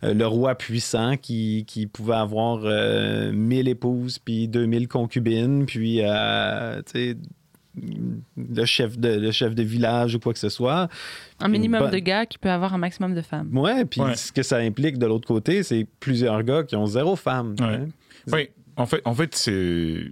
[0.04, 6.02] euh, le roi puissant qui, qui pouvait avoir euh, 1000 épouses, puis 2000 concubines, puis,
[6.02, 7.18] euh, tu sais,
[8.38, 10.90] le chef de le chef de village ou quoi que ce soit.
[11.40, 13.58] Un minimum de gars qui peut avoir un maximum de femmes.
[13.58, 17.16] Ouais, puis ce que ça implique de l'autre côté, c'est plusieurs gars qui ont zéro
[17.16, 17.56] femme.
[17.60, 17.88] Ouais.
[18.32, 20.04] Oui, en fait, en fait c'est.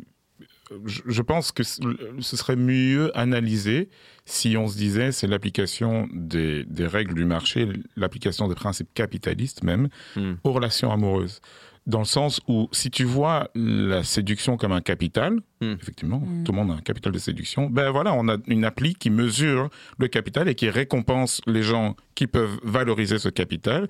[0.86, 3.90] Je pense que ce serait mieux analysé
[4.26, 9.64] si on se disait c'est l'application des, des, règles du marché, l'application des principes capitalistes
[9.64, 10.34] même, mm.
[10.44, 11.42] aux relations amoureuses.
[11.86, 15.74] Dans le sens où si tu vois la séduction comme un capital, mm.
[15.82, 16.44] effectivement, mm.
[16.46, 19.10] tout le monde a un capital de séduction, ben voilà, on a une appli qui
[19.10, 23.90] mesure le capital et qui récompense les gens qui peuvent valoriser ce capital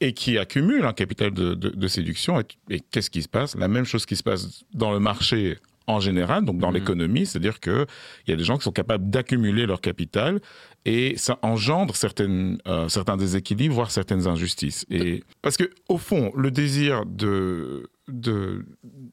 [0.00, 2.40] et qui accumule un capital de, de, de séduction.
[2.40, 3.54] Et, et qu'est-ce qui se passe?
[3.56, 6.74] La même chose qui se passe dans le marché en général, donc dans mmh.
[6.74, 7.86] l'économie, c'est-à-dire qu'il
[8.28, 10.40] y a des gens qui sont capables d'accumuler leur capital
[10.84, 14.86] et ça engendre certaines, euh, certains déséquilibres, voire certaines injustices.
[14.88, 18.64] Et, parce que au fond, le désir de, de,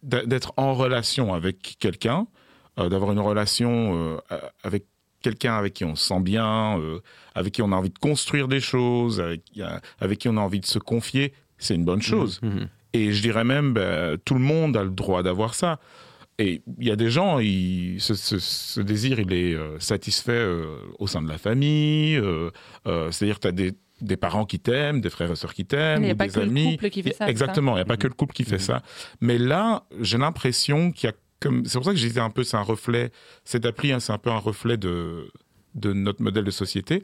[0.03, 2.27] d'être en relation avec quelqu'un,
[2.79, 4.85] euh, d'avoir une relation euh, avec
[5.21, 6.99] quelqu'un avec qui on se sent bien, euh,
[7.35, 9.41] avec qui on a envie de construire des choses, avec,
[9.99, 12.39] avec, qui on a envie de se confier, c'est une bonne chose.
[12.41, 12.69] Mmh, mmh.
[12.93, 15.79] Et je dirais même, ben, tout le monde a le droit d'avoir ça.
[16.39, 20.77] Et il y a des gens, ce, ce, ce, désir, il est euh, satisfait euh,
[20.99, 22.15] au sein de la famille.
[22.15, 22.51] Euh,
[22.85, 26.03] euh C'est-à-dire, tu as des, des, parents qui t'aiment, des frères et sœurs qui t'aiment,
[26.03, 26.11] des amis.
[26.11, 27.27] Il n'y a pas que le couple qui fait ça.
[27.27, 27.97] Exactement, il n'y a pas mmh.
[27.97, 28.83] que le couple qui fait ça.
[29.19, 32.57] Mais là, j'ai l'impression qu'il y a c'est pour ça que j'ai un peu, c'est
[32.57, 33.11] un reflet,
[33.43, 35.29] cette appli, hein, c'est un peu un reflet de,
[35.75, 37.03] de notre modèle de société.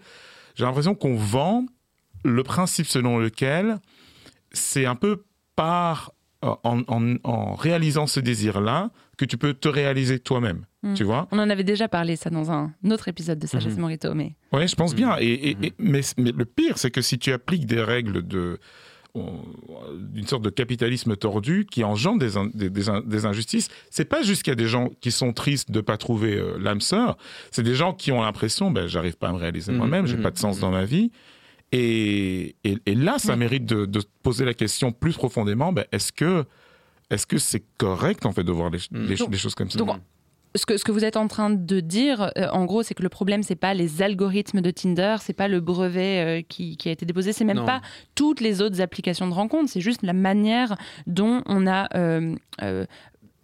[0.55, 1.65] J'ai l'impression qu'on vend
[2.23, 3.77] le principe selon lequel
[4.51, 5.23] c'est un peu
[5.55, 6.11] par,
[6.43, 10.65] euh, en, en, en réalisant ce désir-là, que tu peux te réaliser toi-même.
[10.81, 10.93] Mmh.
[10.95, 13.81] Tu vois On en avait déjà parlé, ça, dans un autre épisode de Sagesse mmh.
[13.81, 14.13] Morito.
[14.15, 14.35] Mais...
[14.51, 15.15] Oui, je pense bien.
[15.19, 18.59] Et, et, et mais, mais, le pire, c'est que si tu appliques des règles de
[19.15, 23.69] d'une sorte de capitalisme tordu qui engendre des, in, des, des, des injustices.
[23.91, 26.57] C'est pas juste qu'il y a des gens qui sont tristes de pas trouver euh,
[26.59, 27.17] l'âme sœur,
[27.51, 30.17] c'est des gens qui ont l'impression, ben, j'arrive pas à me réaliser mmh, moi-même, j'ai
[30.17, 30.61] mmh, pas de sens mmh.
[30.61, 31.11] dans ma vie.
[31.71, 36.11] Et, et, et là, ça mérite de, de, poser la question plus profondément, ben, est-ce
[36.11, 36.45] que
[37.09, 39.77] est-ce que c'est correct en fait de voir les, les, donc, les choses comme ça?
[39.77, 39.99] donc,
[40.55, 43.03] ce que, ce que vous êtes en train de dire, euh, en gros, c'est que
[43.03, 46.89] le problème, c'est pas les algorithmes de Tinder, c'est pas le brevet euh, qui, qui,
[46.89, 47.65] a été déposé, c'est même non.
[47.65, 47.81] pas
[48.15, 50.75] toutes les autres applications de rencontre, c'est juste la manière
[51.07, 51.87] dont on a.
[51.95, 52.35] Euh,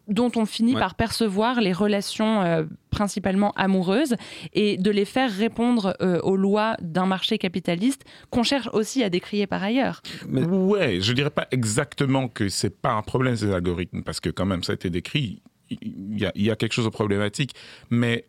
[0.09, 0.79] dont on finit ouais.
[0.79, 4.15] par percevoir les relations euh, principalement amoureuses
[4.53, 9.09] et de les faire répondre euh, aux lois d'un marché capitaliste qu'on cherche aussi à
[9.09, 10.01] décrier par ailleurs.
[10.27, 10.43] Mais...
[10.43, 14.45] Ouais, je dirais pas exactement que c'est pas un problème ces algorithmes parce que quand
[14.45, 17.53] même ça a été décrit il y, a, il y a quelque chose de problématique.
[17.89, 18.25] Mais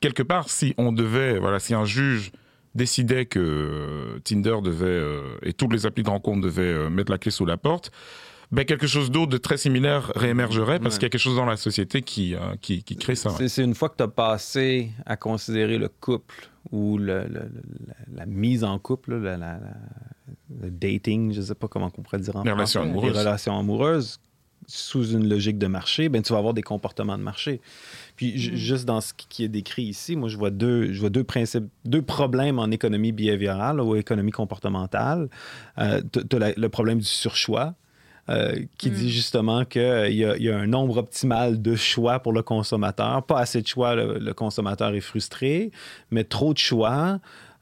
[0.00, 2.32] quelque part, si on devait, voilà, si un juge
[2.74, 7.18] décidait que Tinder devait euh, et toutes les applis de rencontre devaient euh, mettre la
[7.18, 7.90] clé sous la porte,
[8.50, 10.98] ben quelque chose d'autre de très similaire réémergerait parce ouais.
[10.98, 13.32] qu'il y a quelque chose dans la société qui, euh, qui, qui, crée ça.
[13.32, 13.48] Ouais.
[13.48, 17.50] C'est une fois que tu as passé à considérer le couple ou le, le,
[17.86, 19.58] la, la, mise en couple, la,
[20.60, 23.12] le dating, je ne sais pas comment on pourrait dire en les français, relations amoureuses.
[23.12, 24.20] les relations amoureuses,
[24.66, 27.60] sous une logique de marché, ben, tu vas avoir des comportements de marché.
[28.16, 28.56] Puis mm.
[28.56, 31.66] juste dans ce qui est décrit ici, moi, je vois deux, je vois deux principes,
[31.84, 35.28] deux problèmes en économie behaviorale ou économie comportementale.
[35.78, 37.74] Euh, tu as le problème du surchoix.
[38.28, 38.94] Euh, qui mm.
[38.94, 43.26] dit justement qu'il euh, y, y, a un nombre optimal de choix pour le consommateur.
[43.26, 45.72] Pas assez de choix, le, le consommateur est frustré,
[46.12, 47.18] mais trop de choix,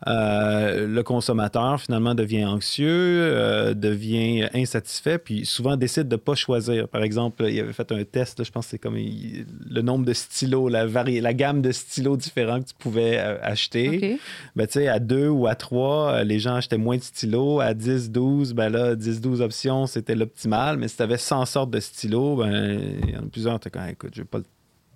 [0.06, 6.34] euh, le consommateur finalement devient anxieux, euh, devient insatisfait, puis souvent décide de ne pas
[6.34, 6.88] choisir.
[6.88, 9.82] Par exemple, il avait fait un test, là, je pense que c'est comme il, le
[9.82, 13.88] nombre de stylos, la, vari la gamme de stylos différents que tu pouvais euh, acheter.
[13.88, 14.18] Okay.
[14.56, 17.60] Ben, à deux ou à trois, euh, les gens achetaient moins de stylos.
[17.60, 20.78] À 10, 12, ben là, 10, 12 options, c'était l'optimal.
[20.78, 23.70] Mais si tu avais 100 sortes de stylos, ben, il y en a plusieurs, tu
[23.70, 24.44] quand écoute, je pas le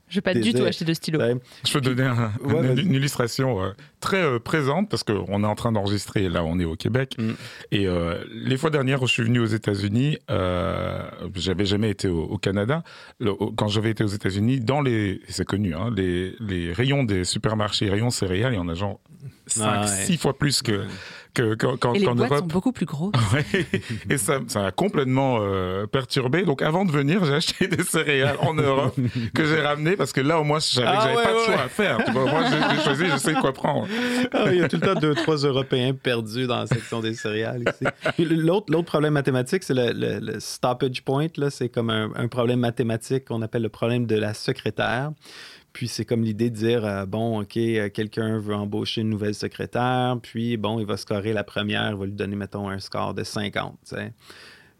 [0.09, 1.19] je vais pas du tout acheter de stylo.
[1.19, 1.35] Ouais.
[1.67, 5.47] Je peux donner un, ouais, une, une, illustration euh, très euh, présente parce qu'on est
[5.47, 7.17] en train d'enregistrer, là on est au Québec.
[7.19, 7.31] Mm.
[7.73, 11.03] Et euh, les fois dernières où je suis venu aux États-Unis, euh,
[11.35, 12.85] j'avais jamais été au, au Canada.
[13.19, 17.05] Le, au, quand j'avais été aux États-Unis, dans les, c'est connu, hein, les, les, rayons
[17.05, 19.01] des supermarchés, rayons céréales, il y en a genre
[19.47, 20.17] 5, 6 ah, ouais.
[20.19, 20.85] fois plus que,
[21.35, 21.53] que,
[21.95, 23.13] Et les qu'en boîtes sont beaucoup plus grosses.
[23.35, 23.45] Ouais.
[24.09, 26.43] Et ça, ça a complètement euh, perturbé.
[26.45, 28.95] Donc avant de venir, j'ai acheté des céréales en Europe
[29.35, 31.33] que j'ai ramenées parce que là au moins je savais Ah que j'avais ouais, pas
[31.33, 31.63] de choix ouais.
[31.63, 32.05] à faire.
[32.05, 32.43] Tu vois, moi
[32.77, 33.87] j'ai, choisi, je sais quoi prendre.
[34.33, 37.15] Ah, il y a tout le temps deux, trois Européens perdus dans la section des
[37.15, 38.25] céréales ici.
[38.25, 41.27] L'autre, l'autre problème mathématique, c'est le, le- le stoppage point.
[41.37, 45.11] Là, c'est comme un, un problème mathématique qu'on appelle le problème de la secrétaire.
[45.75, 49.35] Puis c'est comme l'idée de dire, euh, bon, OK, euh, quelqu'un veut embaucher une nouvelle
[49.35, 53.13] secrétaire, puis bon, il va scorer la première, il va lui donner, mettons, un score
[53.13, 54.13] de 50, tu sais.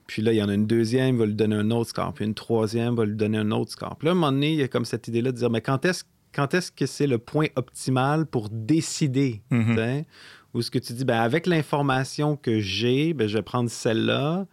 [0.07, 2.15] Puis là, il y en a une deuxième, il va lui donner un autre score.
[2.15, 3.97] Puis une troisième, il va lui donner un autre score.
[3.97, 5.63] Puis là, à un moment donné, il y a comme cette idée-là de dire, mais
[5.63, 9.43] quand est-ce, quand est-ce que c'est le point optimal pour décider?
[9.51, 10.07] Tu sais?
[10.53, 14.47] Ou ce que tu dis, ben, avec l'information que j'ai, ben, je vais prendre celle-là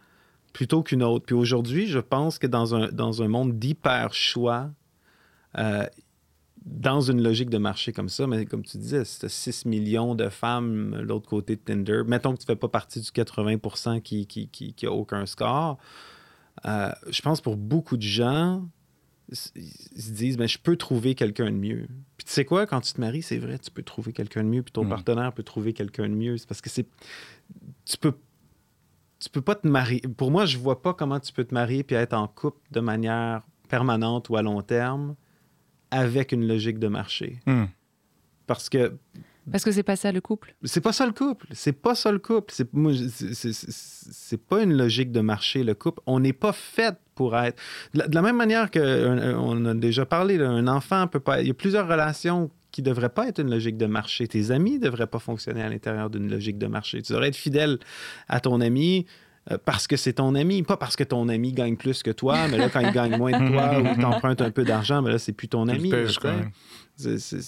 [0.52, 1.24] plutôt qu'une autre.
[1.24, 4.70] Puis aujourd'hui, je pense que dans un, dans un monde d'hyper-choix,
[5.58, 5.86] euh,
[6.64, 10.14] dans une logique de marché comme ça, mais comme tu disais, si tu 6 millions
[10.14, 13.10] de femmes de l'autre côté de Tinder, mettons que tu ne fais pas partie du
[13.10, 15.78] 80 qui, qui, qui, qui a aucun score,
[16.66, 18.64] euh, je pense pour beaucoup de gens,
[19.28, 21.86] ils se disent, ben, je peux trouver quelqu'un de mieux.
[22.16, 24.48] Puis tu sais quoi, quand tu te maries, c'est vrai, tu peux trouver quelqu'un de
[24.48, 24.90] mieux, puis ton Mm.
[24.90, 26.36] partenaire peut trouver quelqu'un de mieux.
[26.36, 26.86] C'est parce que c'est...
[27.84, 28.14] Tu peux
[29.18, 30.00] tu peux pas te marier.
[30.00, 32.80] Pour moi, je vois pas comment tu peux te marier puis être en couple de
[32.80, 35.14] manière permanente ou à long terme
[35.92, 37.38] avec une logique de marché.
[37.46, 37.66] Hmm.
[38.48, 38.94] Parce que
[39.50, 40.54] Parce que c'est pas ça le couple?
[40.64, 41.46] c'est pas ça le couple.
[41.52, 42.52] C'est pas ça le couple.
[42.52, 46.00] C'est moi, c'est- c'est- pas une logique de marché le couple.
[46.06, 47.60] On n'est pas fait pour être.
[47.94, 51.06] De la, de la même manière que un- on a déjà parlé, là, un enfant
[51.08, 51.40] peut pas.
[51.40, 54.26] Il y a plusieurs relations qui devraient pas être une logique de marché.
[54.28, 57.02] Tes amis devraient pas fonctionner à l'intérieur d'une logique de marché.
[57.02, 57.78] Tu devrais être fidèle
[58.28, 59.06] à ton ami.
[59.50, 62.48] Euh, Parce que c'est ton ami, pas parce que ton ami gagne plus que toi,
[62.48, 65.18] mais là, quand il gagne moins de toi ou t'empruntes un peu d'argent, mais là,
[65.18, 65.90] c'est plus ton ami.
[65.90, 66.20] sais.
[66.20, 66.34] quoi.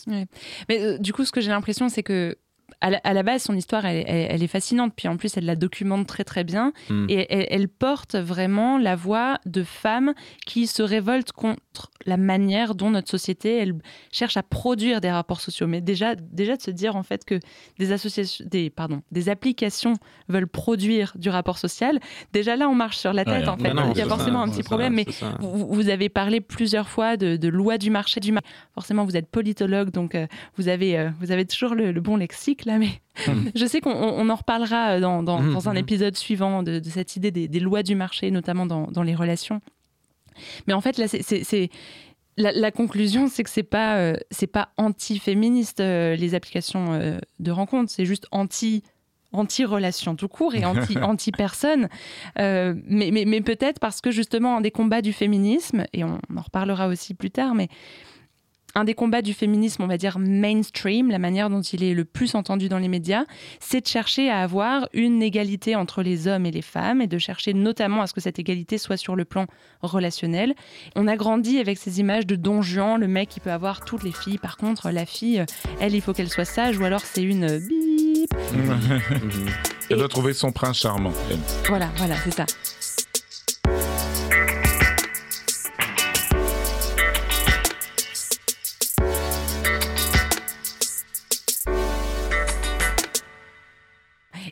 [0.06, 0.26] Ouais.
[0.68, 2.36] Mais euh, du coup, ce que j'ai l'impression, c'est que
[2.80, 4.92] à la, à la base, son histoire, elle, elle- elle est fascinante.
[4.96, 6.72] Puis en plus, elle la documente très très bien.
[6.90, 7.06] Mm.
[7.08, 10.12] Et elle, elle porte vraiment la voix de femmes
[10.46, 13.74] qui se révoltent contre la manière dont notre société elle
[14.12, 15.66] cherche à produire des rapports sociaux.
[15.66, 17.40] Mais déjà, déjà de se dire en fait que
[17.78, 19.94] des associations, des pardon, des applications
[20.28, 21.98] veulent produire du rapport social.
[22.32, 23.72] Déjà là, on marche sur la tête Ouais, en fait.
[23.74, 24.94] non, Il y a forcément ça, un petit ça, problème.
[24.94, 25.36] Mais c'est ça.
[25.40, 28.48] vous, vous avez parlé plusieurs fois de, de loi du marché du marché.
[28.74, 32.16] Forcément, vous êtes politologue, donc euh, vous, avez, euh, vous avez toujours le, le bon
[32.16, 32.78] lexique là.
[32.78, 33.00] Mais
[33.54, 35.78] je sais qu'on on- on en reparlera euh, dans, dans- dans un mhm.
[35.78, 39.14] épisode suivant de, de cette idée des, des lois du marché, notamment dans, dans les
[39.14, 39.60] relations.
[40.66, 41.70] Mais en fait, là, c'est-
[42.36, 47.18] la, la conclusion, c'est que c'est pas euh, c'est pas anti-féministe euh, les applications euh,
[47.38, 48.82] de rencontre, c'est juste anti
[49.32, 50.96] anti-relation tout court et anti-
[52.86, 56.40] mais mais, mais peut-être parce que justement, un des combats du féminisme, et on en
[56.40, 57.68] reparlera aussi plus tard, mais
[58.74, 62.04] un des combats du féminisme, on va dire mainstream, la manière dont il est le
[62.04, 63.24] plus entendu dans les médias,
[63.60, 67.18] c'est de chercher à avoir une égalité entre les hommes et les femmes et de
[67.18, 69.46] chercher notamment à ce que cette égalité soit sur le plan
[69.82, 70.54] relationnel.
[70.96, 74.02] On a grandi avec ces images de Don Juan, le mec qui peut avoir toutes
[74.02, 74.38] les filles.
[74.38, 75.44] Par contre, la fille,
[75.80, 78.34] elle, il faut qu'elle soit sage ou alors c'est une bip.
[79.90, 81.12] Elle doit trouver son prince charmant.
[81.30, 81.38] elle.
[81.68, 82.46] Voilà, voilà, c'est ça.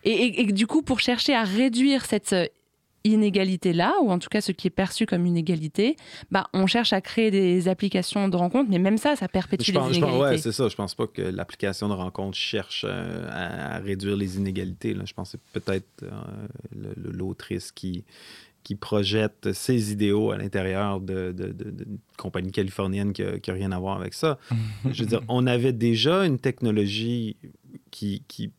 [0.05, 2.47] Et, et- et du coup, pour chercher à réduire cette euh,
[3.05, 5.97] inégalité-là, ou en tout cas ce qui est perçu comme une égalité,
[6.31, 9.73] bah, on cherche à créer des applications de rencontres, mais même ça, ça perpétue Je
[9.73, 10.23] les pense, pense- inégalités.
[10.23, 10.69] ouais, c'est ça.
[10.69, 14.95] Je pense pas que l'application de rencontre cherche euh, à, à réduire les inégalités.
[14.95, 15.03] là.
[15.05, 18.05] Je pense que c'est peut-être euh, l'autrice qui,
[18.63, 21.53] qui projette ses idéaux à l'intérieur de, de-
[22.17, 24.39] compagnie californienne qui n'a rien à voir avec ça.
[24.93, 27.37] Je veux dire, on avait déjà une technologie
[27.91, 28.53] qui, qui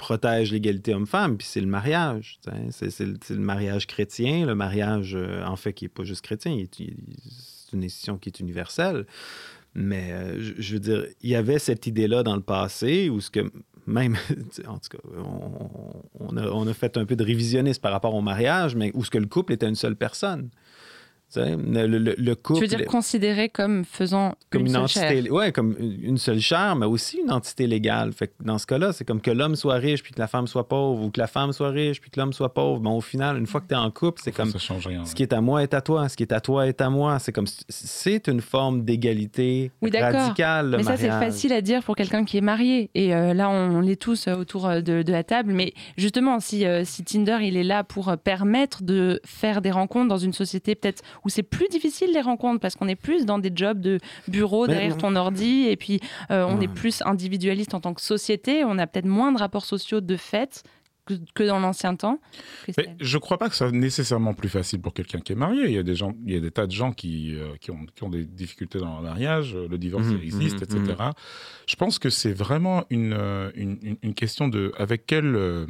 [0.00, 2.40] protège l'égalité homme-femme, puis c'est le mariage.
[2.70, 6.22] C'est, c'est le- le mariage chrétien, le mariage, euh, en fait, qui n'est pas juste
[6.22, 9.06] chrétien, c'est une institution qui est universelle.
[9.74, 13.30] Mais euh, je, veux dire, il y avait cette idée-là dans le passé où ce
[13.30, 13.52] que
[13.86, 14.16] même,
[14.66, 18.14] en tout cas, on, on a, on a fait un peu de révisionnisme par rapport
[18.14, 20.48] au mariage, mais où ce que le couple était une seule personne.
[21.36, 22.60] Le, le- le couple.
[22.60, 25.32] Tu veux dire considéré comme faisant comme une, seule entité, chair?
[25.32, 28.12] ouais, comme une seule chair, mais aussi une entité légale.
[28.12, 30.46] Fait que dans ce cas-là, c'est comme que l'homme soit riche puis que la femme
[30.48, 32.80] soit pauvre, ou que la femme soit riche puis que l'homme soit pauvre.
[32.82, 35.04] Mais au final, une fois que tu es en couple, c'est comme Ça change rien.
[35.04, 36.90] ce qui est à moi est à toi, ce qui est à toi est à
[36.90, 37.18] moi.
[37.20, 40.20] C'est comme c'est une forme d'égalité Oui, d'accord.
[40.20, 40.70] radicale.
[40.70, 42.90] le Mais ça, c'est facile à dire pour quelqu'un qui est marié.
[42.94, 45.52] Et euh, là, on, on est tous euh, autour euh, de, de la table.
[45.52, 50.08] Mais justement, si, euh, si Tinder, il est là pour permettre de faire des rencontres
[50.08, 53.38] dans une société peut-être où c'est plus difficile les rencontres parce qu'on est plus dans
[53.38, 56.64] des jobs de bureau derrière ton ordi et puis euh, on Ouais.
[56.64, 58.64] est plus individualiste en tant que société.
[58.64, 60.62] On a peut-être moins de rapports sociaux de fait
[61.34, 62.20] que, dans l'ancien temps.
[62.78, 65.36] Mais je ne crois pas que ce soit nécessairement plus facile pour quelqu'un qui est
[65.36, 65.64] marié.
[65.64, 67.72] Il y a des, gens, il y a des tas de gens qui, euh, qui,
[67.72, 71.02] ont, qui ont des difficultés dans leur mariage, le divorce Mhm, existe, mhm, etc.
[71.66, 75.66] Je pense que c'est vraiment une, euh, une, question de avec quelle euh,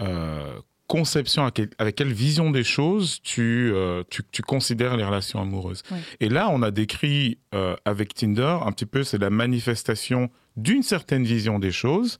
[0.00, 0.52] euh,
[0.86, 1.44] conception,
[1.78, 5.82] avec quelle, vision des choses tu, euh, tu, tu considères les relations amoureuses.
[6.20, 10.82] Et là, on a décrit euh, avec Tinder un petit peu, c'est la manifestation d'une
[10.82, 12.18] certaine vision des choses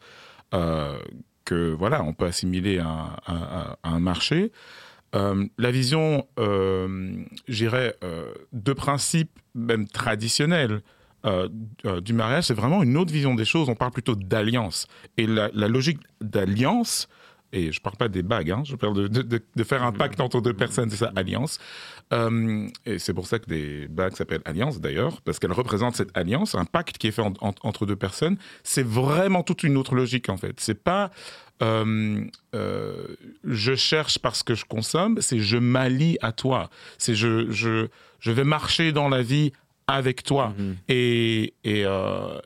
[0.54, 0.98] euh,
[1.44, 4.50] que voilà, on peut assimiler à, un- à- à- à un marché.
[5.58, 6.26] La vision,
[7.48, 7.94] j'irais,
[8.52, 10.82] de principe même traditionnel
[11.24, 11.48] euh,
[11.86, 13.68] euh, du mariage, c'est vraiment une autre vision des choses.
[13.68, 14.86] On parle plutôt d'alliance.
[15.16, 17.08] Et la, la logique d'alliance,
[17.58, 19.92] et je parle pas des bagues, hein, je parle de, de- de- de faire un
[19.92, 21.58] pacte entre deux personnes, c'est ça, alliance.
[22.12, 26.16] Euh, et c'est pour ça que des bagues s'appellent alliance d'ailleurs, parce qu'elles représentent cette
[26.16, 28.36] alliance, un pacte qui est fait en- en- entre deux personnes.
[28.62, 30.54] C'est vraiment toute une autre logique en fait.
[30.60, 31.10] C'est pas
[31.62, 32.22] euh,
[32.54, 33.06] euh,
[33.44, 36.68] je cherche parce que je consomme, c'est je m'allie à toi.
[36.98, 37.88] C'est je, je,
[38.20, 39.52] je vais marcher dans la vie
[39.86, 40.52] avec toi.
[40.88, 42.38] Et, et, euh,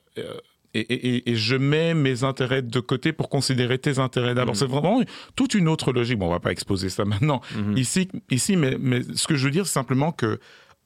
[0.75, 4.55] et, et- et je mets mes intérêts de côté pour considérer tes intérêts d'abord.
[4.57, 5.03] C'est vraiment
[5.37, 6.19] toute une autre logique.
[6.19, 7.41] Bon, on va pas exposer ça maintenant
[7.77, 10.39] ici, ici mais, mais ce que je veux dire, c'est simplement que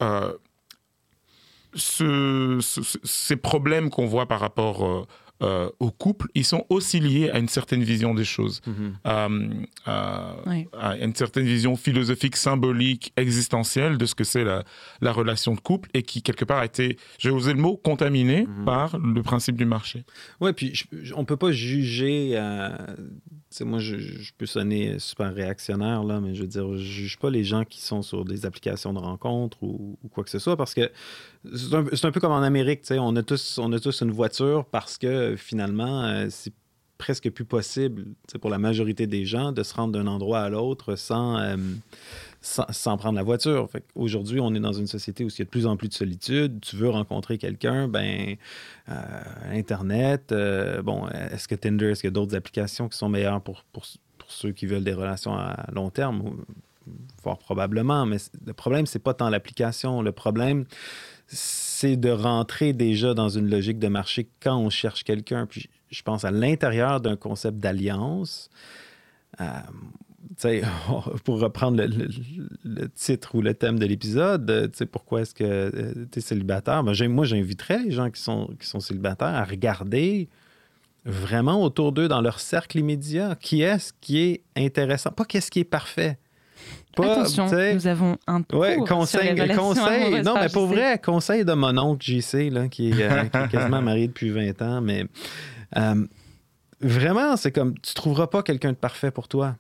[0.03, 0.32] euh,
[1.74, 5.07] ce- ce- ce- ces problèmes qu'on voit par rapport euh,
[5.43, 8.61] euh, au couple, ils sont aussi liés à une certaine vision des choses,
[9.03, 9.28] à,
[9.85, 10.66] à- Oui.
[10.78, 14.64] à une certaine vision philosophique, symbolique, existentielle de ce que c'est la,
[15.01, 17.76] la relation de couple et qui, quelque part, a été, je vais oser le mot,
[17.76, 20.05] contaminée par le principe du marché.
[20.41, 22.39] Ouais, puis je- je- on peut pas juger.
[23.61, 23.96] Moi, je,
[24.36, 27.80] peux sonner super réactionnaire, là, mais je veux dire, je juge pas les gens qui
[27.80, 30.90] sont sur des applications de rencontres ou, quoi que ce soit parce que
[31.55, 32.82] c'est un, peu comme en Amérique.
[32.90, 36.52] On a, tous, on a tous une voiture parce que finalement, euh, c'est
[36.98, 38.07] presque plus possible
[38.40, 41.57] pour la majorité des gens de se rendre d'un endroit à l'autre sans, euh,
[42.45, 43.68] sans, prendre la voiture.
[43.95, 45.95] Aujourd'hui, on est dans une société où il y a de plus en plus de
[45.95, 46.61] solitude.
[46.61, 48.36] Tu veux rencontrer quelqu'un, ben
[48.90, 48.92] euh,
[49.51, 53.40] Internet, euh, bon, est-ce que Tinder, est-ce qu'il y a d'autres applications qui sont meilleures
[53.40, 53.84] pour, pour,
[54.28, 56.45] ceux qui veulent des relations à long terme?
[57.22, 60.03] Fort probablement, mais le problème, c'est pas tant l'application.
[60.03, 60.66] Le problème,
[61.26, 65.47] c'est de rentrer déjà dans une logique de marché quand on cherche quelqu'un.
[65.47, 68.51] Puis je pense à l'intérieur d'un concept d'alliance.
[69.40, 69.45] euh,
[71.24, 72.08] pour reprendre le, le-
[72.64, 76.82] le titre ou le thème de l'épisode, euh, pourquoi est-ce que tu es célibataire?
[76.84, 80.28] Ben, moi, j'inviterais les gens qui sont, qui sont célibataires à regarder
[81.04, 85.60] vraiment autour d'eux, dans leur cercle immédiat, qui est-ce qui est intéressant, pas qu'est-ce qui
[85.60, 86.18] est parfait.
[86.96, 90.22] Pas, Attention, nous avons un cours Ouais, sur conseil, les conseil.
[90.22, 93.48] Non, mais pour vrai, conseil de mon oncle JC, là, qui, est, euh, qui est
[93.48, 94.80] quasiment marié depuis 20 ans.
[94.80, 95.04] Mais
[95.76, 96.06] euh,
[96.80, 99.56] vraiment, c'est comme tu trouveras pas quelqu'un de parfait pour toi.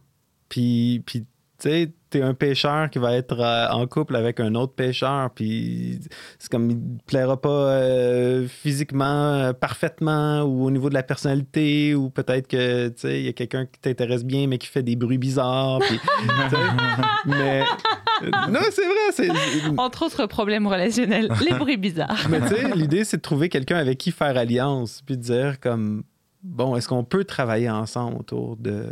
[0.54, 1.26] Puis, puis tu
[1.68, 5.30] sais, t'es un pêcheur qui va être euh, en couple avec un autre pêcheur.
[5.30, 5.98] Puis
[6.38, 11.02] c'est comme il te plaira pas euh, physiquement euh, parfaitement ou au niveau de la
[11.02, 14.68] personnalité ou peut-être que tu sais il y a quelqu'un qui t'intéresse bien mais qui
[14.68, 15.80] fait des bruits bizarres.
[15.80, 15.98] Puis,
[17.26, 17.64] mais
[18.48, 19.10] non, c'est vrai.
[19.12, 19.28] C'est,
[19.76, 22.28] Entre autres problèmes relationnels, les bruits bizarres.
[22.30, 25.58] mais tu sais, l'idée, c'est de trouver quelqu'un avec qui faire alliance, puis de dire
[25.58, 26.04] comme,
[26.44, 28.86] bon, est-ce qu'on peut travailler ensemble autour de,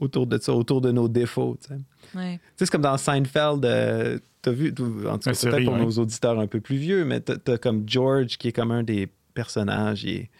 [0.00, 1.80] autour de ça, autour de nos défauts, tu sais?
[2.14, 2.34] Ouais.
[2.34, 5.80] Tu sais, c'est comme dans Seinfeld, euh, t'as vu, en tout cas, peut-être pour ouais.
[5.80, 8.82] nos auditeurs un peu plus vieux, mais t'as, t'as comme George qui est comme un
[8.82, 10.30] des personnages, il est,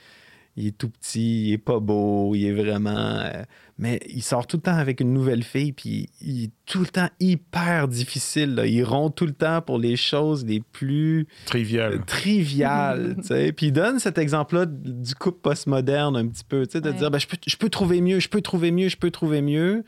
[0.61, 2.91] il est tout petit, il est pas beau, il est vraiment...
[3.21, 3.43] euh,
[3.79, 6.87] mais il sort tout le temps avec une nouvelle fille, puis il est tout le
[6.87, 8.55] temps hyper difficile.
[8.55, 8.67] là.
[8.67, 12.05] Il rompt tout le temps pour les choses les plus Trivial.
[12.05, 13.17] triviales.
[13.23, 13.53] tu sais.
[13.53, 16.97] Puis il donne cet exemple-là du couple postmoderne un petit peu, tu sais, de Ouais.
[16.97, 19.41] dire, ben, je, peux, je peux trouver mieux, je peux trouver mieux, je peux trouver
[19.41, 19.83] mieux.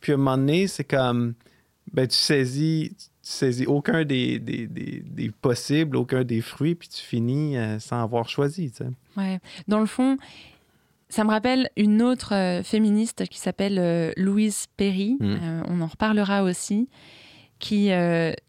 [0.00, 1.34] Puis à un moment donné, c'est comme,
[1.92, 7.00] ben, tu saisis, saisis aucun des, des, des- des possibles, aucun des fruits, puis tu
[7.02, 8.70] finis euh, sans avoir choisi.
[8.70, 8.90] tu sais.
[9.16, 9.38] Ouais.
[9.68, 10.16] Dans le fond,
[11.08, 15.16] ça me rappelle une autre euh, féministe qui s'appelle euh, Louise Perry.
[15.20, 15.62] Mm.
[15.68, 16.88] On en reparlera aussi.
[17.58, 17.90] Qui,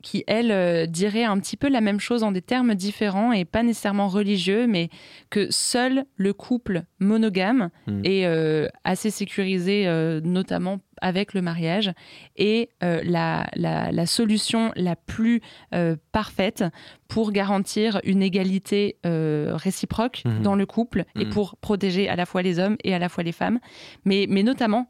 [0.01, 3.61] qui, elle, dirait un petit peu la même chose en des termes différents et pas
[3.61, 4.89] nécessairement religieux, mais
[5.29, 8.01] que seul le couple monogame Mm.
[8.05, 9.85] est assez sécurisé,
[10.23, 11.91] notamment avec le mariage,
[12.37, 15.41] et euh, la, la, la solution la plus
[15.75, 16.63] euh, parfaite
[17.07, 20.41] pour garantir une égalité euh, réciproque Mhm.
[20.41, 21.29] dans le couple et Mhm.
[21.31, 23.59] pour protéger à la fois les hommes et à la fois les femmes,
[24.05, 24.87] mais, mais notamment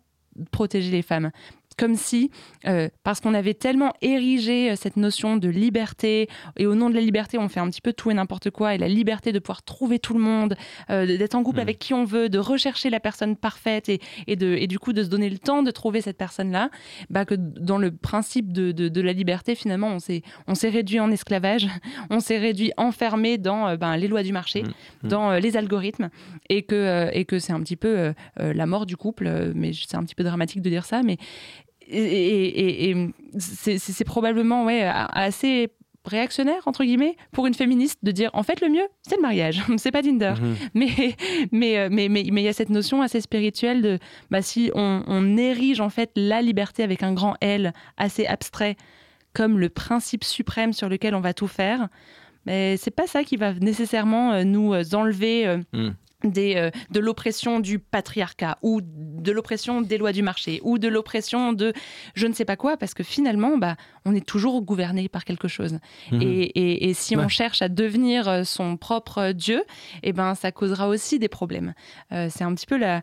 [0.51, 1.29] protéger les femmes.
[1.75, 2.31] Comme si,
[2.67, 6.95] euh, parce qu'on avait tellement érigé euh, cette notion de liberté, et au nom de
[6.95, 9.39] la liberté, on fait un petit peu tout et n'importe quoi, et la liberté de
[9.39, 10.55] pouvoir trouver tout le monde,
[10.89, 14.35] euh, d'être en couple avec qui on veut, de rechercher la personne parfaite, et, et,
[14.35, 16.69] de, et du coup de se donner le temps de trouver cette personne-là,
[17.09, 20.69] bah, que dans le principe de, de, de la liberté, finalement, on s'est, on s'est
[20.69, 21.67] réduit en esclavage,
[22.09, 24.63] on s'est réduit enfermé dans ben, les lois du marché,
[25.03, 26.09] dans les algorithmes,
[26.49, 30.03] et que, et que c'est un petit peu la mort du couple, mais c'est un
[30.03, 31.17] petit peu dramatique de dire ça, mais
[31.89, 35.69] et, et, c'est probablement ouais, assez
[36.05, 39.63] réactionnaire entre guillemets pour une féministe de dire en fait le mieux c'est le mariage.
[39.77, 40.33] C'est pas Tinder.
[40.35, 40.55] -hmm.
[40.73, 41.15] mais
[41.51, 45.37] mais mais mais il y a cette notion assez spirituelle de bah, si on, on,
[45.37, 48.75] érige en fait la liberté avec un grand L assez abstrait
[49.33, 51.87] comme le principe suprême sur lequel on va tout faire
[52.45, 55.91] mais c'est pas ça qui va nécessairement nous enlever mm
[56.23, 60.87] des, euh, de l'oppression du patriarcat ou de l'oppression des lois du marché ou de
[60.87, 61.73] l'oppression de
[62.15, 65.47] je ne sais pas quoi parce que finalement bah, on est toujours gouverné par quelque
[65.47, 65.79] chose
[66.11, 66.21] mmh.
[66.21, 67.23] et, et, et, si ouais.
[67.23, 69.63] on cherche à devenir son propre dieu
[70.01, 71.73] et eh ben ça causera aussi des problèmes
[72.11, 73.01] euh, c'est un petit peu la,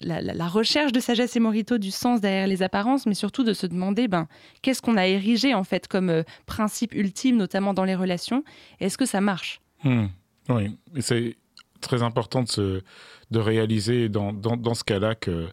[0.00, 3.44] la, la, la, recherche de sagesse et morito du sens derrière les apparences, mais surtout
[3.44, 4.28] de se demander ben,
[4.62, 8.44] qu'est-ce qu'on a érigé en fait comme euh, principe ultime, notamment dans les relations?
[8.80, 9.60] Est-ce que ça marche?
[9.84, 10.06] Mmh.
[10.48, 11.36] Oui, et c'est
[11.84, 12.82] très important de, se,
[13.30, 15.48] de réaliser dans, dans, dans ce cas-là que,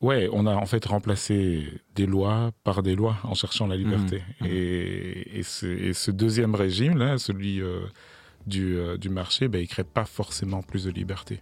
[0.00, 4.22] ouais, on a en fait remplacé des lois par des lois en cherchant la liberté.
[4.40, 4.48] Mmh, mmh.
[4.50, 7.80] Et, et, ce, et, ce, deuxième régime-là, celui euh,
[8.46, 11.40] du, euh, du marché, ben, il ne crée pas forcément plus de liberté.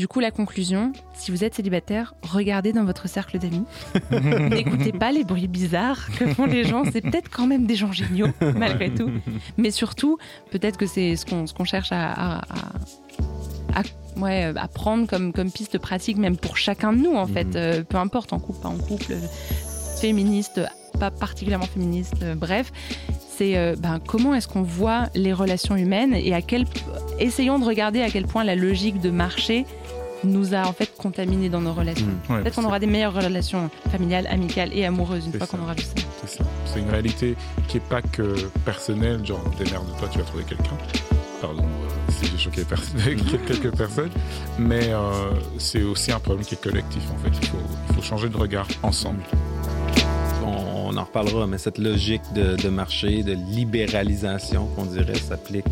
[0.00, 3.64] Du coup, la conclusion, si vous êtes célibataire, regardez dans votre cercle d'amis.
[4.50, 6.84] N'écoutez pas les bruits bizarres que font les gens.
[6.90, 9.10] C'est peut-être quand même des gens géniaux, malgré tout.
[9.58, 10.16] Mais surtout,
[10.52, 12.40] peut-être que c'est ce qu'on qu cherche à, à,
[13.74, 13.82] à,
[14.16, 17.54] ouais, à prendre comme, comme piste pratique, même pour chacun de nous, en fait.
[17.54, 19.16] Euh, peu importe, en couple, pas en couple,
[20.00, 20.62] féministe,
[20.98, 22.72] pas particulièrement féministe, euh, bref.
[23.36, 26.64] C'est euh, ben, comment est-ce qu'on voit les relations humaines et à quel...
[27.18, 29.66] essayons de regarder à quel point la logique de marché
[30.24, 32.06] nous a en fait contaminés dans nos relations.
[32.06, 35.62] Mmh, ouais, Peut-être qu'on aura des meilleures relations familiales, amicales et amoureuses une fois qu'on
[35.62, 35.94] aura vu ça.
[36.24, 36.44] C'est ça.
[36.66, 37.36] C'est une réalité
[37.68, 40.76] qui n'est pas que personnelle, genre démerde-toi, tu vas trouver quelqu'un.
[41.40, 42.82] Pardon euh, si j'ai choqué pers
[43.46, 44.10] quelques personnes,
[44.58, 45.00] mais euh,
[45.58, 47.34] c'est aussi un problème qui est collectif en fait.
[47.40, 47.56] Il faut,
[47.88, 49.22] il faut changer de regard ensemble.
[50.44, 55.64] On, on en reparlera, mais cette logique de, de marché, de libéralisation qu'on dirait s'applique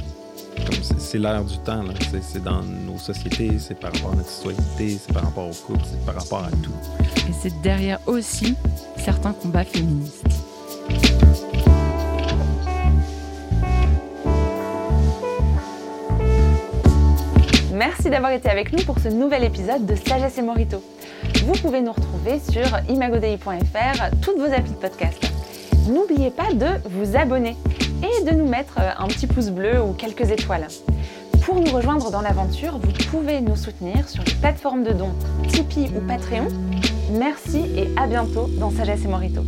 [0.83, 1.83] c'est l'air du temps.
[2.22, 5.85] C'est dans nos sociétés, c'est par rapport à notre citoyenneté, c'est par rapport au couple,
[5.85, 6.72] c'est par rapport à tout.
[7.29, 8.55] Et c'est derrière aussi
[8.97, 10.24] certains combats féministes.
[17.72, 20.83] Merci d'avoir été avec nous pour ce nouvel épisode de Sagesse et Morito.
[21.45, 25.31] Vous pouvez nous retrouver sur imagodei.fr, toutes vos applis de podcast.
[25.89, 27.57] N'oubliez pas de vous abonner
[28.03, 30.68] et de nous mettre un petit pouce bleu ou quelques étoiles.
[31.44, 35.14] Pour nous rejoindre dans l'aventure, vous pouvez nous soutenir sur les plateformes de dons
[35.49, 36.49] Tipeee ou Patreon.
[37.12, 39.42] Merci et à bientôt dans Sagesse et Morito.